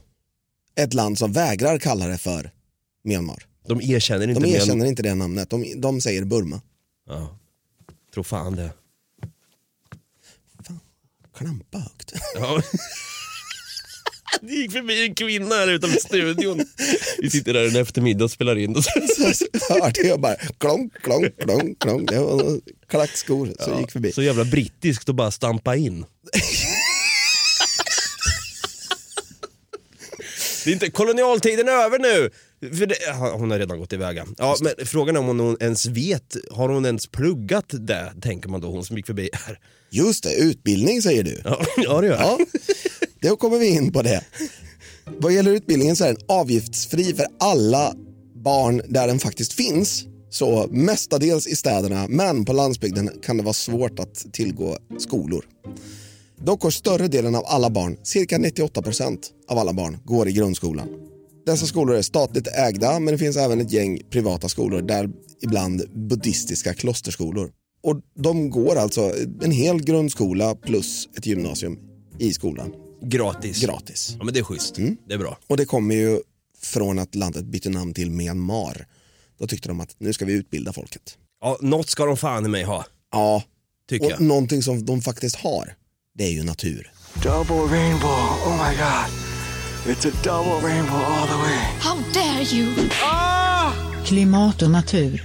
[0.75, 2.51] ett land som vägrar kalla det för
[3.03, 3.45] Myanmar.
[3.67, 6.61] De erkänner inte De erkänner inte det namnet, de, de säger Burma.
[7.07, 7.39] Ja.
[8.13, 8.69] Tror fan det.
[11.37, 12.13] Klampa högt.
[12.35, 12.61] Ja.
[14.41, 16.65] Det gick förbi en kvinna här utanför studion.
[17.19, 18.75] Vi sitter där en eftermiddag och spelar in.
[18.75, 18.83] Och
[19.17, 19.33] så...
[19.33, 22.09] så hörde jag bara klonk, klonk, klonk, klonk.
[22.09, 22.59] Det var
[22.89, 24.11] klackskor som gick förbi.
[24.11, 26.05] Så jävla brittiskt att bara stampa in.
[30.63, 32.29] Det är inte, kolonialtiden är över nu!
[32.71, 32.95] Det,
[33.33, 34.21] hon har redan gått iväg.
[34.37, 38.61] Ja, men frågan är om hon ens vet, har hon ens pluggat det, tänker man
[38.61, 39.59] då, hon som gick förbi här.
[39.91, 41.41] Just det, utbildning säger du.
[41.43, 42.39] Ja, ja det gör jag.
[43.21, 44.23] Ja, då kommer vi in på det.
[45.05, 47.93] Vad gäller utbildningen så är den avgiftsfri för alla
[48.35, 50.05] barn där den faktiskt finns.
[50.29, 55.45] Så mestadels i städerna, men på landsbygden kan det vara svårt att tillgå skolor.
[56.37, 60.87] Dock går större delen av alla barn, cirka 98% av alla barn, går i grundskolan.
[61.45, 65.09] Dessa skolor är statligt ägda, men det finns även ett gäng privata skolor, där
[65.41, 67.51] ibland buddhistiska klosterskolor.
[67.83, 71.79] och de går alltså en hel grundskola plus ett gymnasium
[72.19, 72.73] i skolan.
[73.01, 73.61] Gratis.
[73.61, 74.15] Gratis.
[74.19, 74.75] Ja men det är schysst.
[75.07, 75.37] Det är bra.
[75.47, 76.19] Och det kommer ju
[76.61, 78.87] från att landet bytte namn till Myanmar.
[79.39, 81.17] Då tyckte de att nu ska vi utbilda folket.
[81.41, 82.85] Ja, något ska de fan i mig ha.
[83.11, 83.43] Ja,
[83.89, 84.21] Tycker och jag.
[84.21, 85.75] någonting som de faktiskt har,
[86.17, 86.91] det är ju natur.
[87.23, 88.29] Double rainbow.
[88.45, 89.22] Oh my god.
[89.85, 91.57] It's a double rainbow all the way.
[91.79, 92.89] How dare you!
[94.05, 95.23] Klimat och natur.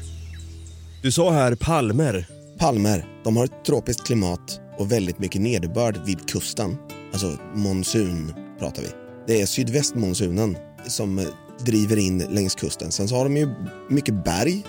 [1.02, 2.26] Du sa här palmer.
[2.58, 6.76] Palmer, de har ett tropiskt klimat och väldigt mycket nederbörd vid kusten.
[7.12, 8.88] Alltså monsun pratar vi.
[9.26, 10.56] Det är sydvästmonsunen
[10.86, 11.26] som eh,
[11.64, 12.92] driver in längs kusten.
[12.92, 13.54] Sen så har de ju
[13.90, 14.64] mycket berg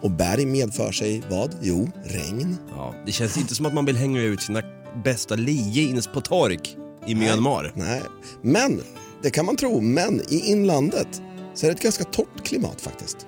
[0.00, 1.54] och berg medför sig vad?
[1.60, 2.56] Jo, regn.
[2.76, 4.62] Ja, det känns inte som att man vill hänga ut sina
[5.04, 7.72] bästa lie på tork i Myanmar.
[7.74, 8.02] Nej,
[8.42, 8.80] men
[9.22, 9.80] det kan man tro.
[9.80, 11.22] Men i inlandet
[11.54, 13.26] så är det ett ganska torrt klimat faktiskt.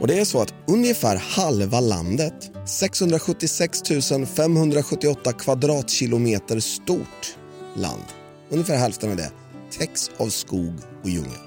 [0.00, 3.82] Och det är så att ungefär halva landet, 676
[4.36, 7.36] 578 kvadratkilometer stort
[7.76, 8.02] land,
[8.50, 9.30] ungefär hälften av det,
[9.78, 11.38] täcks av skog och djungel.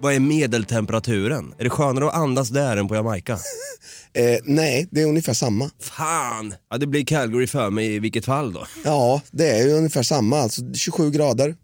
[0.00, 1.54] Vad är medeltemperaturen?
[1.58, 3.38] Är det skönare att andas där än på Jamaica?
[4.12, 5.70] Eh, nej, det är ungefär samma.
[5.80, 6.54] Fan!
[6.70, 8.66] Ja, det blir Calgary för mig i vilket fall då.
[8.84, 10.38] Ja, det är ju ungefär samma.
[10.38, 11.54] Alltså 27 grader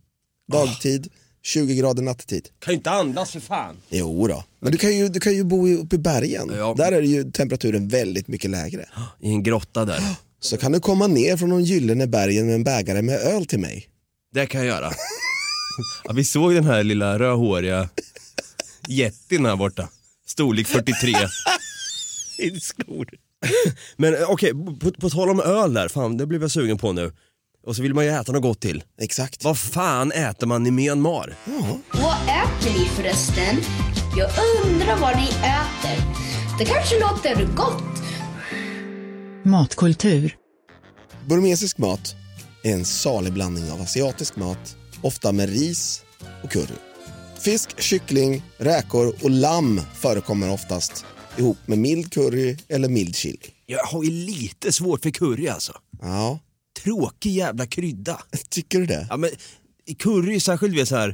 [0.53, 1.09] dagtid,
[1.43, 2.49] 20 grader nattetid.
[2.59, 3.77] Kan ju inte andas för fan.
[3.89, 4.45] Jo då.
[4.61, 6.51] men du kan ju, du kan ju bo i- uppe i bergen.
[6.57, 6.75] Ja.
[6.79, 8.89] Där är ju temperaturen väldigt mycket lägre.
[9.21, 10.01] I en grotta där.
[10.41, 13.59] Så kan du komma ner från de gyllene bergen med en bägare med öl till
[13.61, 13.87] mig.
[14.35, 14.93] Det kan jag göra.
[16.05, 17.89] Ja, vi såg den här lilla rödhåriga
[18.89, 19.89] jättin här borta.
[20.27, 21.13] Storlek 43.
[22.39, 23.09] I skor.
[23.97, 26.93] Men eh, okej, på, på tal om öl där, fan det blev jag sugen på
[26.93, 27.13] nu.
[27.67, 28.85] Och så vill man ju äta något gott till.
[29.01, 29.45] Exakt.
[29.45, 31.35] Vad fan äter man i Myanmar?
[31.93, 33.57] Vad äter ni förresten?
[34.17, 34.31] Jag
[34.65, 36.05] undrar vad ni äter.
[36.59, 38.03] Det kanske låter gott.
[39.45, 40.37] Matkultur.
[41.29, 42.15] Burmesisk mat
[42.63, 46.05] är en salig blandning av asiatisk mat, ofta med ris
[46.45, 46.77] och curry.
[47.39, 51.05] Fisk, kyckling, räkor och lamm förekommer oftast
[51.37, 53.39] ihop med mild curry eller mild chili.
[53.67, 55.73] Jag har ju lite svårt för curry alltså.
[56.01, 56.39] Ja,
[56.85, 58.21] Tråkig jävla krydda.
[58.49, 59.07] tycker du det?
[59.11, 59.31] Ja, men
[59.99, 61.09] curry, särskilt vid så här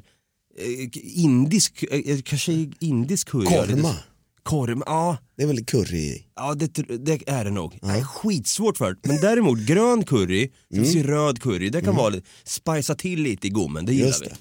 [0.59, 0.89] eh,
[1.25, 3.47] indisk, eh, kanske indisk curry.
[3.51, 3.97] ja, Korma.
[4.43, 5.17] Korma, ja.
[5.37, 6.27] Det är väl curry i?
[6.37, 6.67] Ja det,
[7.07, 7.79] det är det nog.
[7.83, 8.97] Jag är skitsvårt för.
[9.03, 13.23] Men däremot grön curry, det finns ju röd curry, det kan vara lite, spicea till
[13.23, 14.27] lite i gommen, det gillar Just vi.
[14.27, 14.37] det.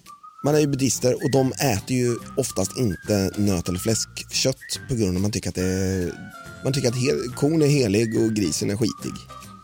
[0.45, 5.09] Man är ju buddhister och de äter ju oftast inte nöt eller fläskkött på grund
[5.09, 6.32] av att man tycker att, det är,
[6.63, 9.13] man tycker att hel, kon är helig och grisen är skitig.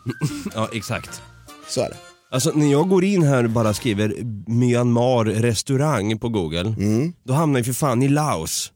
[0.54, 1.22] Ja exakt.
[1.68, 1.96] Så är det.
[2.30, 4.14] Alltså när jag går in här och bara skriver
[4.50, 7.12] Myanmar restaurang på google, Mm.
[7.24, 8.72] då hamnar jag för fan i Laos.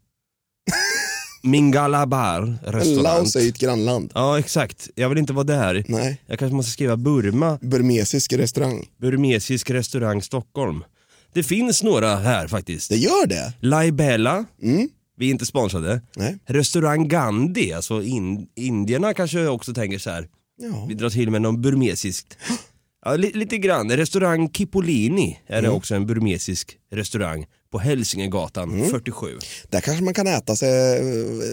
[1.43, 3.03] Mingalabar restaurang.
[3.03, 4.13] Laos är ju ett grannland.
[4.15, 5.85] Ja exakt, jag vill inte vara där.
[5.89, 6.23] Nej.
[6.27, 8.87] Jag kanske måste skriva Burma, Burmesisk restaurang.
[9.01, 10.85] burmesisk restaurang Stockholm.
[11.33, 12.89] Det finns några här faktiskt.
[12.91, 13.53] Det gör det?
[13.61, 14.89] Laibela, Mm.
[15.17, 16.01] vi är inte sponsrade.
[16.17, 16.39] Nej.
[16.47, 20.29] Restaurang Gandhi, alltså in, indierna kanske också tänker så här.
[20.63, 20.85] Ja.
[20.89, 22.37] Vi drar till med någon burmesiskt.
[23.05, 23.91] Ja, li, lite grann.
[23.97, 25.77] Restaurang Kipolini är det Mm.
[25.77, 29.39] också en burmesisk restaurang på Hälsingegatan 47.
[29.71, 31.01] Där kanske man kan äta sig,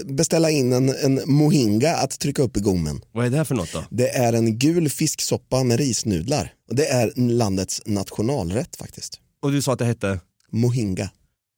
[0.05, 3.01] beställa in en, en mohinga att trycka upp i gommen.
[3.11, 3.83] Vad är det här för något då?
[3.89, 6.53] Det är en gul fisksoppa med risnudlar.
[6.71, 9.19] Det är landets nationalrätt faktiskt.
[9.41, 10.19] Och du sa att det hette?
[10.51, 11.09] Mohinga.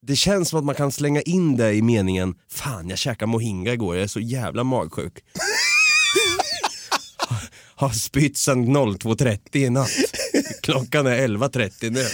[0.08, 3.74] Det känns som att man kan slänga in det i meningen Fan jag käkade mohinga
[3.74, 5.14] igår, jag är så jävla magsjuk.
[7.82, 9.90] Har spytt sedan 02.30 i natt.
[10.62, 12.06] Klockan är 11.30 nu.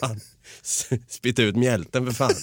[0.00, 0.20] Fan.
[1.08, 2.34] Spytt ut mjälten för fan.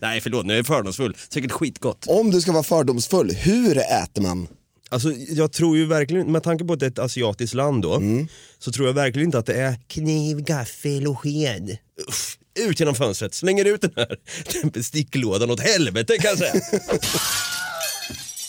[0.00, 1.16] Nej förlåt, nu är jag fördomsfull.
[1.28, 2.04] Säkert skitgott.
[2.08, 4.48] Om du ska vara fördomsfull, hur äter man?
[4.88, 7.94] Alltså jag tror ju verkligen, med tanke på att det är ett asiatiskt land då,
[7.94, 8.28] Mm.
[8.58, 11.76] så tror jag verkligen inte att det är kniv, gaffel och sked.
[12.08, 14.16] Uff, ut genom fönstret, slänger ut den här
[14.62, 16.54] den besticklådan åt helvete kan jag säga.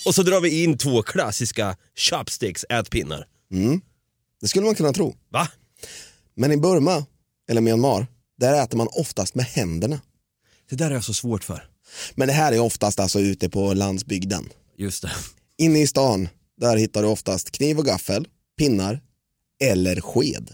[0.07, 3.27] och så drar vi in två klassiska chopsticks, ätpinnar.
[3.51, 3.81] Mm.
[4.41, 5.15] Det skulle man kunna tro.
[5.31, 5.47] Va?
[6.35, 7.05] Men i Burma,
[7.49, 9.99] eller Myanmar, där äter man oftast med händerna.
[10.69, 11.67] Det där är jag så svårt för.
[12.15, 14.49] Men det här är oftast alltså ute på landsbygden.
[14.77, 15.11] Just det.
[15.57, 18.27] Inne i stan, där hittar du oftast kniv och gaffel,
[18.57, 19.01] pinnar
[19.63, 20.53] eller sked.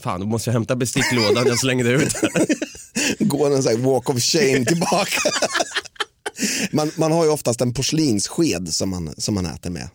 [0.00, 2.14] Fan, då måste jag hämta besticklådan jag slängde ut.
[3.18, 5.20] Går en sån här walk of shame tillbaka.
[6.72, 9.88] man, man har ju oftast en porslinssked som man, som man äter med.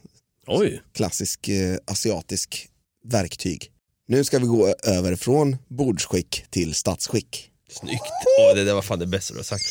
[0.47, 0.81] Oj.
[0.93, 2.67] Klassisk eh, asiatisk
[3.05, 3.71] verktyg.
[4.07, 7.49] Nu ska vi gå över från bordsskick till statsskick.
[7.71, 8.03] Snyggt.
[8.39, 9.65] Åh, det där var fan det bästa du har sagt.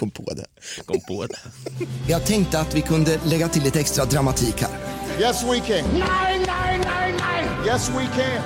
[0.00, 0.46] Kom på det.
[0.84, 1.38] Kom på det.
[2.08, 4.70] Jag tänkte att vi kunde lägga till lite extra dramatik här.
[5.20, 5.90] Yes, we can.
[5.92, 7.66] Nine, nine, nine, nine.
[7.66, 8.42] Yes, we can.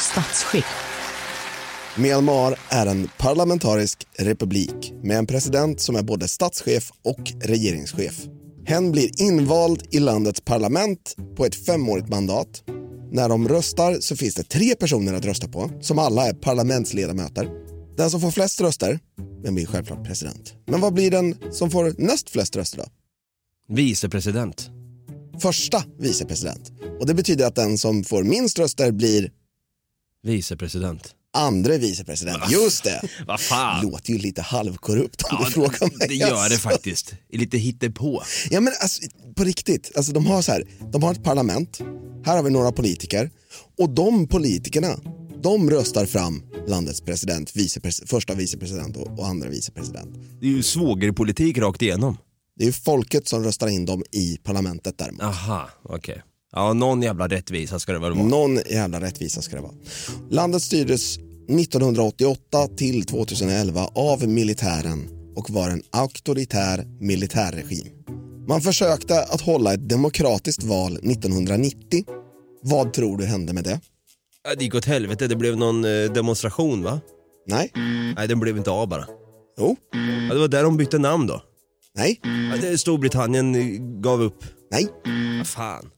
[0.00, 0.64] Statsskick.
[1.98, 8.26] Myanmar är en parlamentarisk republik med en president som är både statschef och regeringschef.
[8.64, 12.62] Hen blir invald i landets parlament på ett femårigt mandat.
[13.12, 17.48] När de röstar så finns det tre personer att rösta på, som alla är parlamentsledamöter.
[17.96, 18.98] Den som får flest röster,
[19.42, 20.54] den blir självklart president.
[20.66, 22.84] Men vad blir den som får näst flest röster då?
[23.74, 24.70] Vicepresident.
[25.42, 26.72] Första vicepresident.
[27.00, 29.30] Och det betyder att den som får minst röster blir
[30.22, 31.14] Vicepresident.
[31.32, 32.50] Andre vicepresident.
[32.50, 33.00] Just det.
[33.26, 33.82] Vad fan.
[33.86, 36.08] Låter ju lite halvkorrupt om Ja, du frågar mig.
[36.08, 36.58] Det gör det Alltså.
[36.68, 37.14] faktiskt.
[37.32, 38.22] Lite hittepå.
[38.50, 39.02] Ja men alltså,
[39.36, 41.80] på riktigt, alltså, de, har så här, de har ett parlament,
[42.24, 43.30] här har vi några politiker
[43.78, 44.96] och de politikerna,
[45.42, 50.14] de röstar fram landets president, vicepres- första vicepresident och, och andra vicepresident.
[50.40, 52.16] Det är ju svågerpolitik rakt igenom.
[52.56, 55.22] Det är ju folket som röstar in dem i parlamentet däremot.
[55.22, 56.22] Aha, okej.
[56.52, 58.24] Ja, någon jävla rättvisa ska det väl vara.
[58.24, 59.74] Någon jävla rättvisa ska det vara.
[60.30, 67.86] Landet styrdes 1988 till 2011 av militären och var en auktoritär militärregim.
[68.48, 72.04] Man försökte att hålla ett demokratiskt val 1990.
[72.62, 73.80] Vad tror du hände med det?
[74.44, 77.00] Ja, Det gick åt helvete, det blev någon eh, demonstration va?
[77.46, 77.72] Nej.
[78.16, 79.04] Nej, den blev inte av bara.
[79.58, 79.76] Jo.
[80.28, 81.42] Ja, det var där de bytte namn då.
[81.94, 82.20] Nej.
[82.62, 84.44] Ja, Storbritannien eh, gav upp.
[84.70, 84.86] Nej.
[85.38, 85.90] Vad fan.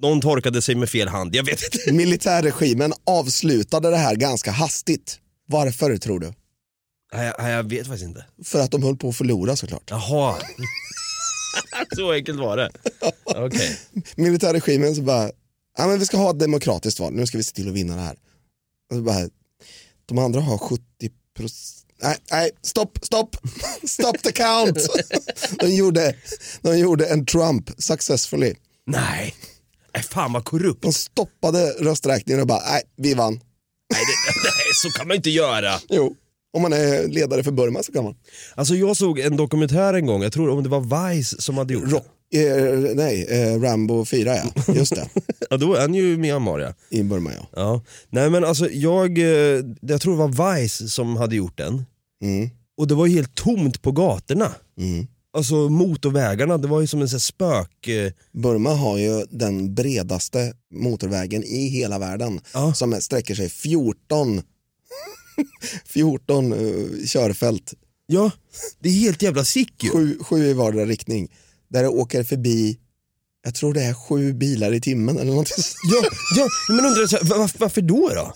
[0.00, 1.92] Någon torkade sig med fel hand, jag vet inte.
[1.92, 5.20] Militärregimen avslutade det här ganska hastigt.
[5.46, 6.32] Varför tror du?
[7.12, 8.24] Jag, jag vet faktiskt inte.
[8.44, 9.90] För att de höll på att förlora såklart.
[9.90, 10.36] Jaha.
[11.96, 12.70] Så enkelt var det.
[13.24, 13.78] Okej.
[14.16, 15.30] militärregimen så bara,
[15.78, 17.96] ja men vi ska ha ett demokratiskt val, nu ska vi se till att vinna
[17.96, 18.16] det här.
[18.90, 19.28] Och så bara,
[20.06, 20.82] de andra har 70
[21.36, 23.36] procent, nej, nej, stopp, stopp,
[23.88, 24.88] stop the count.
[25.60, 26.14] de, gjorde,
[26.62, 28.54] de gjorde en Trump successfully.
[28.86, 29.34] Nej.
[29.98, 30.82] Nej, fan vad korrupt.
[30.82, 33.32] De stoppade rösträkningen och bara, nej, vi vann.
[33.32, 33.40] Nej,
[34.06, 35.74] det, nej, så kan man inte göra.
[35.88, 36.16] Jo,
[36.52, 38.14] om man är ledare för Burma så kan man.
[38.54, 41.74] Alltså jag såg en dokumentär en gång, jag tror om det var Vice som hade
[41.74, 45.08] gjort Rock, eh, nej, eh, Rambo 4 ja, just det.
[45.50, 46.74] Ja då är han ju i Myanmar ja.
[46.90, 47.46] I Burma ja.
[47.56, 47.82] ja.
[48.10, 51.84] Nej men alltså jag, eh, jag tror det var Vice som hade gjort den.
[52.22, 52.50] Mm.
[52.78, 54.54] Och det var helt tomt på gatorna.
[54.78, 55.06] Mm.
[55.32, 57.88] Alltså motorvägarna, det var ju som en sån spök...
[57.88, 62.40] Eh, Burma har ju den bredaste motorvägen i hela världen
[62.74, 64.42] som är- sträcker sig 14,
[65.86, 67.74] 14 eh, körfält.
[68.06, 68.30] ja,
[68.80, 69.90] det är helt jävla sick ju.
[69.90, 71.28] Sju, sju i vardera riktning.
[71.68, 72.78] Där det åker förbi,
[73.44, 75.64] jag tror det är sju bilar i timmen eller någonting.
[75.92, 78.32] Ja, ja men undrar så här, varför då då?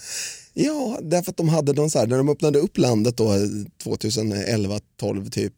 [0.54, 3.32] Ja, därför att de hade någon så här, när de öppnade upp landet då
[3.82, 5.54] 2011, 12 typ.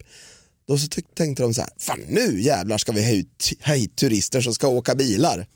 [0.67, 4.41] Då så tänkte de så här, fan nu jävlar ska vi ha hit, hit turister
[4.41, 5.47] som ska åka bilar.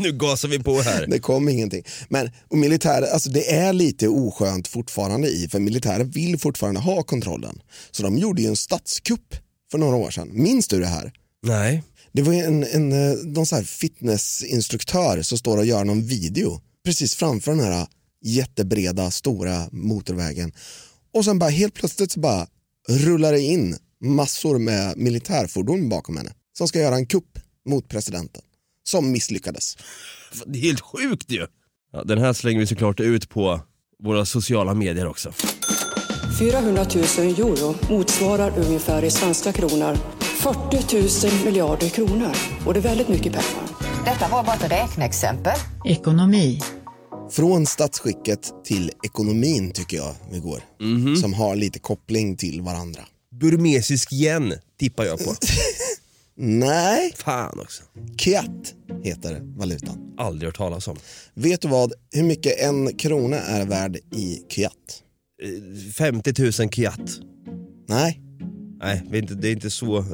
[0.00, 1.06] Nu gasar vi på här.
[1.06, 1.84] Det kom ingenting.
[2.08, 7.02] Men och militär, alltså det är lite oskönt fortfarande i, för militären vill fortfarande ha
[7.02, 7.62] kontrollen.
[7.90, 9.34] Så de gjorde ju en statskupp
[9.70, 10.30] för några år sedan.
[10.32, 11.12] Minns du det här?
[11.42, 11.82] Nej.
[12.12, 16.60] Det var en, en eh, någon så här fitnessinstruktör som står och gör någon video
[16.84, 17.86] precis framför den här
[18.24, 20.52] jättebreda stora motorvägen.
[21.14, 22.46] Och sen bara helt plötsligt så bara
[22.88, 27.38] rullar det in massor med militärfordon bakom henne som ska göra en kupp
[27.68, 28.42] mot presidenten
[28.84, 29.76] som misslyckades.
[30.46, 31.46] Det är helt sjukt ju.
[31.92, 33.60] Ja, den här slänger vi såklart ut på
[34.02, 35.32] våra sociala medier också.
[36.38, 42.32] 400 000 euro motsvarar ungefär i svenska kronor 40 000 miljarder kronor.
[42.66, 43.68] Och det är väldigt mycket pengar.
[44.04, 45.56] Detta var bara ett räkneexempel.
[45.84, 46.60] Ekonomi.
[47.30, 50.60] Från statsskicket till ekonomin tycker jag vi går.
[51.20, 53.00] Som har lite koppling till varandra.
[53.40, 55.34] Burmesisk yen tippar jag på.
[56.40, 57.82] Nej, Fan också.
[58.18, 60.14] kyat heter valutan.
[60.18, 60.96] Aldrig hört talas om.
[61.34, 65.02] Vet du vad, hur mycket en krona är värd i kyat?
[65.42, 65.48] Eh,
[65.92, 67.00] 50 000 kyat.
[67.88, 68.20] Nej,
[68.80, 69.98] Nej, det är inte, det är inte så.
[69.98, 70.04] eh,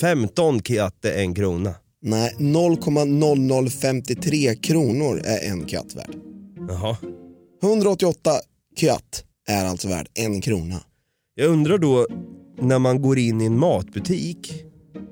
[0.00, 1.74] 15 kyat är en krona.
[2.02, 6.14] nej 0,0053 kronor är en kyat värd.
[6.68, 6.96] Jaha.
[7.62, 8.30] 188
[8.76, 10.80] kyat är alltså värd en krona.
[11.40, 12.06] Jag undrar då
[12.58, 14.64] när man går in i en matbutik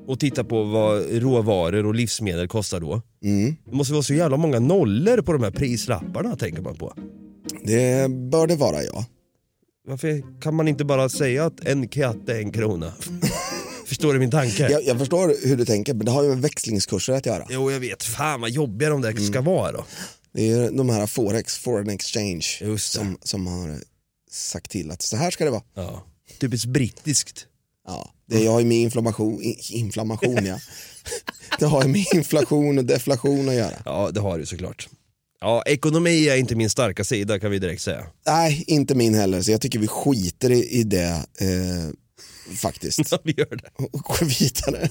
[0.07, 3.03] och tittar på vad råvaror och livsmedel kostar då.
[3.25, 3.57] Mm.
[3.65, 6.95] Det måste vara så jävla många nollor på de här prislapparna tänker man på.
[7.65, 9.07] Det bör det vara ja.
[9.87, 12.93] Varför kan man inte bara säga att en katt är en krona?
[13.87, 14.69] Förstår du min tanke?
[14.71, 17.47] Jag, jag förstår hur du tänker men det har ju med växlingskurser att göra.
[17.51, 19.85] Jo jag vet, fan vad jobbiga de där ska vara då.
[20.33, 23.79] Det är de här Forex, foreign exchange, som, som har
[24.31, 25.63] sagt till att så här ska det vara.
[25.75, 26.05] Ja.
[26.39, 27.47] Typiskt brittiskt.
[27.87, 30.59] Ja, det har ju med inflammation, inflammation ja.
[31.59, 33.83] Det har ju med inflation och deflation att göra.
[33.85, 34.89] Ja, det har det såklart.
[35.41, 38.07] Ja, ekonomi är inte min starka sida kan vi direkt säga.
[38.27, 41.89] Nej, inte min heller, så jag tycker vi skiter i, i det eh,
[42.57, 43.13] faktiskt.
[43.25, 43.71] vi gör det.
[43.85, 44.89] Och går vidare.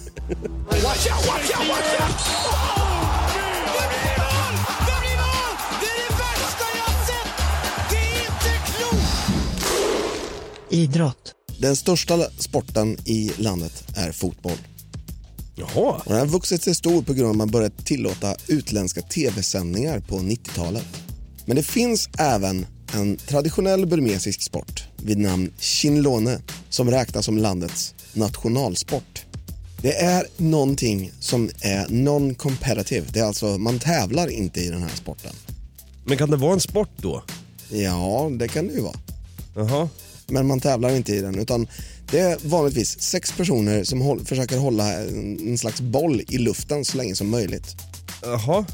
[10.69, 11.33] Idrott.
[11.59, 14.57] Den största sporten i landet är fotboll.
[15.55, 16.01] Jaha.
[16.05, 19.99] Och den har vuxit sig stor på grund av att man börjat tillåta utländska tv-sändningar
[19.99, 20.85] på 90-talet.
[21.45, 27.95] Men det finns även en traditionell burmesisk sport vid namn chinlone som räknas som landets
[28.13, 29.25] nationalsport.
[29.81, 33.03] Det är någonting som är non-competitive.
[33.13, 35.33] Det är alltså, man tävlar inte i den här sporten.
[36.05, 37.23] Men kan det vara en sport då?
[37.69, 38.99] Ja, det kan det ju vara.
[39.55, 39.89] Jaha.
[40.27, 41.67] Men man tävlar inte i den utan
[42.11, 46.97] det är vanligtvis sex personer som håll, försöker hålla en, slags boll i luften så
[46.97, 47.65] länge som möjligt.
[48.21, 48.65] Jaha.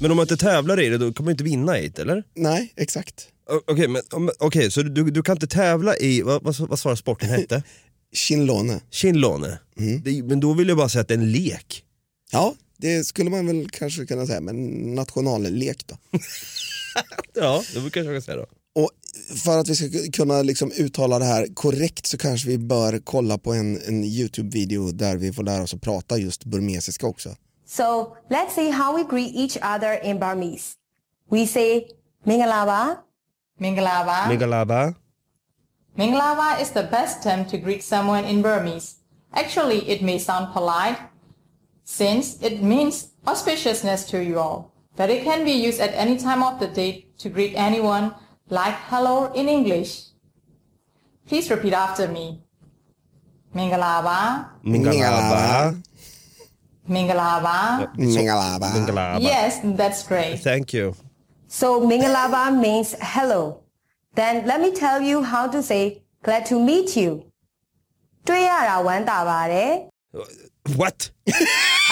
[0.00, 2.24] Men om man inte tävlar i det då kan man inte vinna i det eller?
[2.34, 3.28] Nej, exakt.
[3.66, 6.96] Okej, men om- okej, så du, du kan inte tävla i, vad, vad, vad svarar
[6.96, 7.62] sporten hette?
[8.14, 8.80] Chinlone.
[8.90, 9.58] Chinlone.
[10.04, 11.84] Det, men då vill jag bara säga att det är en lek.
[12.32, 14.54] Ja, det skulle man väl kanske kunna säga, men
[14.94, 15.96] nationallek då.
[17.34, 18.46] Ja, det kanske jag kan säga då.
[18.74, 18.90] Och
[19.44, 23.38] för att vi ska kunna liksom uttala det här korrekt så kanske vi bör kolla
[23.38, 27.36] på en, en YouTube-video där vi får lära oss att prata just burmesiska också.
[27.66, 30.74] So let's see how we greet each other in Burmese.
[31.30, 31.82] We say
[32.24, 32.96] Mingalaba.
[33.58, 34.26] Mingalaba.
[34.28, 34.94] Megalaba.
[35.96, 38.96] Mingalaba is the best term to greet someone in Burmese.
[39.32, 40.98] Actually, it may sound polite
[41.84, 46.42] since it means auspiciousness to you all, but it can be used at any time
[46.42, 48.12] of the day to greet anyone
[48.51, 49.91] like hello in English.
[51.27, 52.41] Please repeat after me.
[53.55, 54.49] Mingalaba.
[54.63, 55.75] Mingalaba.
[56.89, 57.91] Mingalaba.
[57.97, 58.67] Mingalaba.
[58.75, 59.19] Mingalaba.
[59.21, 60.39] Yes, that's great.
[60.39, 60.95] Thank you.
[61.47, 63.63] So Mingalaba means hello.
[64.15, 67.11] Then let me tell you how to say glad to meet you.
[68.27, 69.71] တွေ့ရတာဝမ်းသာပါတယ်
[70.79, 70.99] What?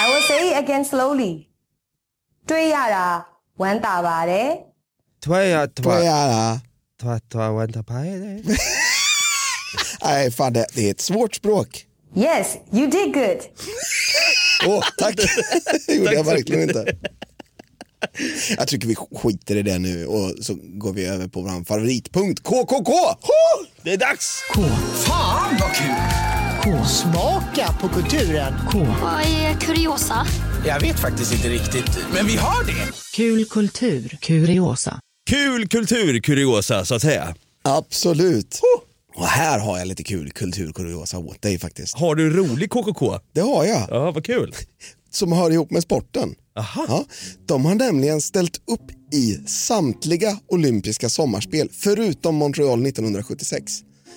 [0.02, 1.34] I will say it again slowly.
[2.50, 3.06] တွေ့ရတာ
[3.62, 4.50] ဝမ်းသာပါတယ်
[5.25, 6.61] Twaja, twa, Tvajara.
[7.01, 8.43] twa, twa, vänta på det.
[10.05, 11.87] Nej, fan det, det är ett svårt språk.
[12.17, 13.39] Yes, you did good.
[14.67, 15.17] Åh, tack.
[15.87, 16.97] det gjorde jag verkligen inte.
[18.57, 22.43] Jag tycker vi skiter i det nu och så går vi över på vår favoritpunkt
[22.43, 22.93] KKK.
[23.83, 24.43] Det är dags!
[24.55, 24.63] K.
[25.07, 25.95] Fan vad kul!
[26.63, 26.85] K.
[26.85, 28.55] Smaka på kulturen.
[28.73, 28.79] K.
[29.03, 30.27] Vad är kuriosa?
[30.67, 32.93] Jag vet faktiskt inte riktigt, men vi har det.
[33.15, 34.19] Kul kultur.
[34.21, 35.01] Kuriosa.
[35.31, 37.35] Kul kultur, kuriosa så att säga.
[37.63, 38.61] Absolut.
[39.17, 41.99] Och här har jag lite kul kulturkuriosa åt dig faktiskt.
[41.99, 43.19] Har du rolig KKK?
[43.33, 43.87] Det har jag.
[43.91, 44.55] Ja, vad kul.
[45.11, 46.35] Som hör ihop med sporten.
[46.59, 46.85] Aha.
[46.89, 47.05] Ja,
[47.47, 53.73] de har nämligen ställt upp i samtliga olympiska sommarspel förutom Montreal 1976.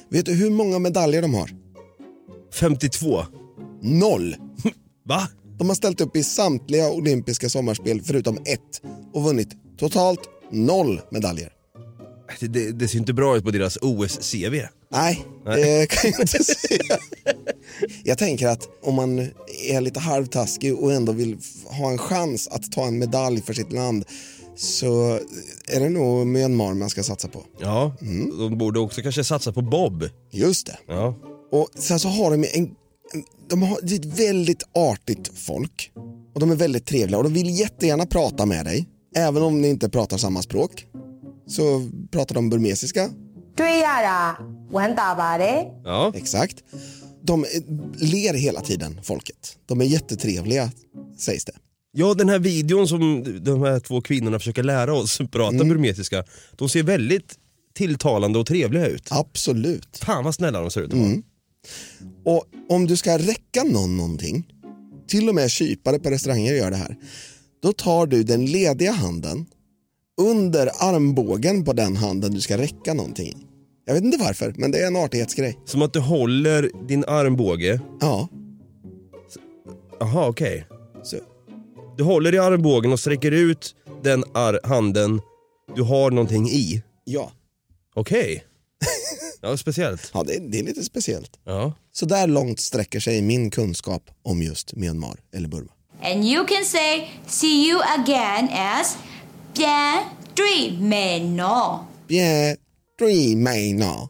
[0.09, 1.49] Vet du hur många medaljer de har?
[2.59, 3.26] 52.
[3.82, 4.36] Noll.
[5.05, 5.28] Va?
[5.57, 8.82] De har ställt upp i samtliga olympiska sommarspel förutom ett
[9.14, 9.49] och vunnit
[9.80, 10.20] totalt
[10.54, 11.49] noll medaljer.
[12.39, 14.68] Det, det, det ser inte bra ut på deras OS-CV.
[14.91, 16.97] Nej, det kan jag inte säga.
[18.04, 19.20] Jag tänker att om man
[19.70, 23.72] är lite halvtaskig och ändå vill ha en chans att ta en medalj för sitt
[23.72, 24.06] land
[24.56, 25.20] så
[25.68, 27.43] är det nog Myanmar man ska satsa på.
[27.60, 27.95] Ja,
[28.38, 30.10] de borde också kanske satsa på Bob.
[30.32, 30.78] Just det.
[30.88, 31.16] Ja.
[31.51, 32.76] Och sen så har de en,
[33.49, 35.91] de har ett väldigt artigt folk
[36.34, 39.70] och de är väldigt trevliga och de vill jättegärna prata med dig Även om ni
[39.70, 40.86] inte pratar samma språk
[41.47, 43.09] så pratar de burmesiska.
[45.84, 46.11] Ja.
[46.16, 46.64] Exakt.
[47.22, 47.49] De eh,
[47.97, 49.57] ler hela tiden, folket.
[49.66, 50.72] De är jättetrevliga,
[51.18, 51.53] sägs det.
[51.91, 55.70] Ja, den här videon som de här två kvinnorna försöker lära oss prata mm.
[55.70, 56.24] burmesiska,
[56.55, 57.36] de ser väldigt
[57.76, 59.07] tilltalande och trevliga ut.
[59.11, 59.97] Absolut.
[59.97, 61.24] Fan vad snälla de ser ut mm.
[62.26, 64.47] Och om du ska räcka någon någonting,
[65.07, 66.97] till och med kypare på restauranger gör det här,
[67.64, 69.45] då tar du den lediga handen
[70.22, 73.36] under armbågen på den handen du ska räcka någonting i.
[73.86, 75.59] Jag vet inte varför, men det är en artighetsgrej.
[75.66, 77.80] Som att du håller din armbåge.
[78.01, 78.28] Ja.
[79.99, 80.66] Jaha, okej.
[81.03, 81.18] Så.
[81.97, 85.22] Du håller i armbågen och sträcker ut den ar- handen
[85.76, 86.84] du har någonting i.
[87.03, 87.32] Ja.
[87.95, 88.43] Okej.
[89.41, 90.11] Ja, speciellt.
[90.14, 91.39] Ja, det, det är lite speciellt.
[91.43, 91.74] Ja.
[91.91, 95.72] Så där långt sträcker sig min kunskap om just Myanmar eller Burma.
[96.04, 98.97] And you can say see you again as
[99.56, 100.04] bien
[100.36, 101.80] dream me no.
[102.08, 102.58] Bien,
[102.99, 104.10] dream me no.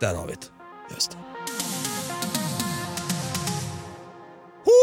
[0.00, 0.94] Där har vi det.
[0.94, 1.16] Just det.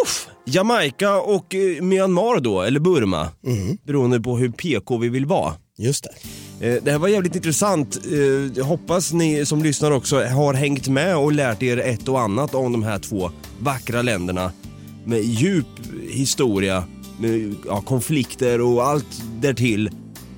[0.03, 3.30] Uff, Jamaica och eh, Myanmar då, eller Burma.
[3.84, 5.53] Beroende på hur PK vi vill vara.
[5.78, 6.03] Just
[6.59, 6.68] det.
[6.68, 7.97] Eh, Det här var jävligt intressant.
[8.11, 8.18] Eh,
[8.57, 12.55] Jag hoppas ni som lyssnar också har hängt med och lärt er ett och annat
[12.55, 14.51] om de här två vackra länderna.
[15.08, 15.66] Med djup
[16.10, 16.84] historia,
[17.20, 19.89] med ja, konflikter och allt därtill.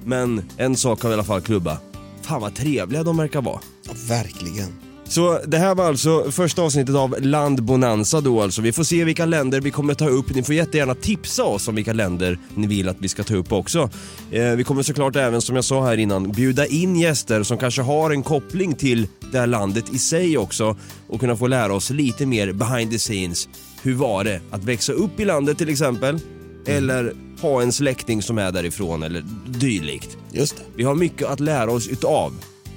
[0.06, 1.78] Men en sak kan vi i alla fall klubba.
[2.22, 3.60] Fan vad trevliga de verkar vara.
[3.88, 4.74] Ja, verkligen.
[5.10, 8.62] Så det här var alltså första avsnittet av Land Bonanza då alltså.
[8.62, 10.36] Vi får se vilka länder vi kommer ta upp.
[10.36, 13.52] Ni får jättegärna tipsa oss om vilka länder ni vill att vi ska ta upp
[13.52, 13.90] också.
[14.32, 17.82] Eh, vi kommer såklart även, som jag sa här innan, bjuda in gäster som kanske
[17.82, 21.90] har en koppling till det här landet i sig också och kunna få lära oss
[21.90, 23.50] lite mer behind the scenes.
[23.82, 26.20] Hur var det att växa upp i landet till exempel?
[26.66, 30.18] Eller ha en släkting som är därifrån eller dylikt.
[30.32, 30.64] Just det.
[30.76, 32.34] Vi har mycket att lära oss utav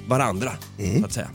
[0.07, 0.51] varandra,
[0.99, 1.29] så att säga.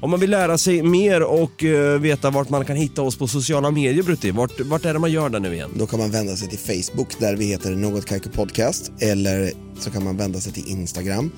[0.00, 3.26] Om man vill lära sig mer och eh, veta vart man kan hitta oss på
[3.26, 5.70] sociala medier Brutti, vart, vart är det man gör det nu igen?
[5.74, 8.92] Då kan man vända sig till Facebook där vi heter Något Kaiko Podcast.
[9.00, 11.30] Eller så kan man vända sig till Instagram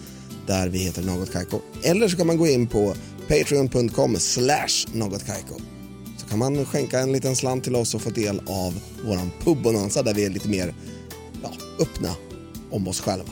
[0.46, 1.60] där vi heter Något Kaiko.
[1.82, 2.94] Eller så kan man gå in på
[3.28, 5.54] patreon.com slash Något Kaiko.
[5.54, 5.81] Så
[6.32, 8.74] kan man skänka en liten slant till oss och få del av
[9.04, 10.74] våran pubbonanza där vi är lite mer
[11.42, 12.08] ja, öppna
[12.70, 13.28] om oss själva.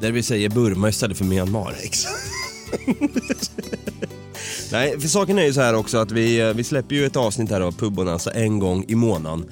[0.00, 1.76] Där vi säger Burma istället för Myanmar.
[1.82, 2.14] Exakt.
[4.72, 7.16] Nej, för saken är ju så här också att vi, eh, vi släpper ju ett
[7.16, 9.44] avsnitt här av Pubbonanza en gång i månaden.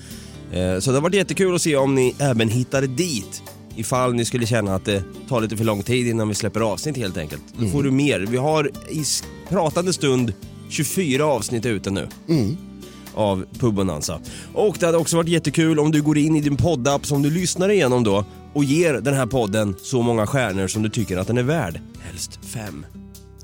[0.53, 3.43] Eh, Så det har varit jättekul att se om ni även hittar dit.
[3.77, 6.97] Ifall ni skulle känna att det tar lite för lång tid innan vi släpper avsnitt
[6.97, 7.43] helt enkelt.
[7.59, 8.21] Då får du mer.
[8.21, 9.05] Vi har i
[9.49, 10.33] pratande stund
[10.69, 12.09] 24 avsnitt ute nu.
[13.15, 14.21] Av Pubbonanza.
[14.55, 17.31] Och det hade också varit jättekul om du går in i din poddapp som du
[17.31, 21.27] lyssnar igenom då och ger den här podden så många stjärnor som du tycker att
[21.27, 21.81] den är värd.
[22.01, 22.87] Helst fem.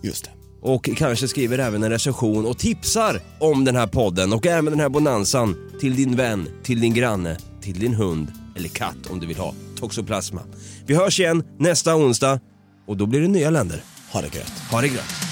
[0.02, 0.30] Just det.
[0.60, 4.80] Och kanske skriver även en recension och tipsar om den här podden och även den
[4.80, 9.26] här bonanzan till din vän, till din granne, till din hund eller katt om du
[9.26, 10.40] vill ha toxoplasma.
[10.86, 12.40] Vi hörs igen nästa onsdag
[12.86, 13.82] och då blir det nya länder.
[14.12, 14.52] Ha det gött.
[14.70, 15.31] Ha det gött.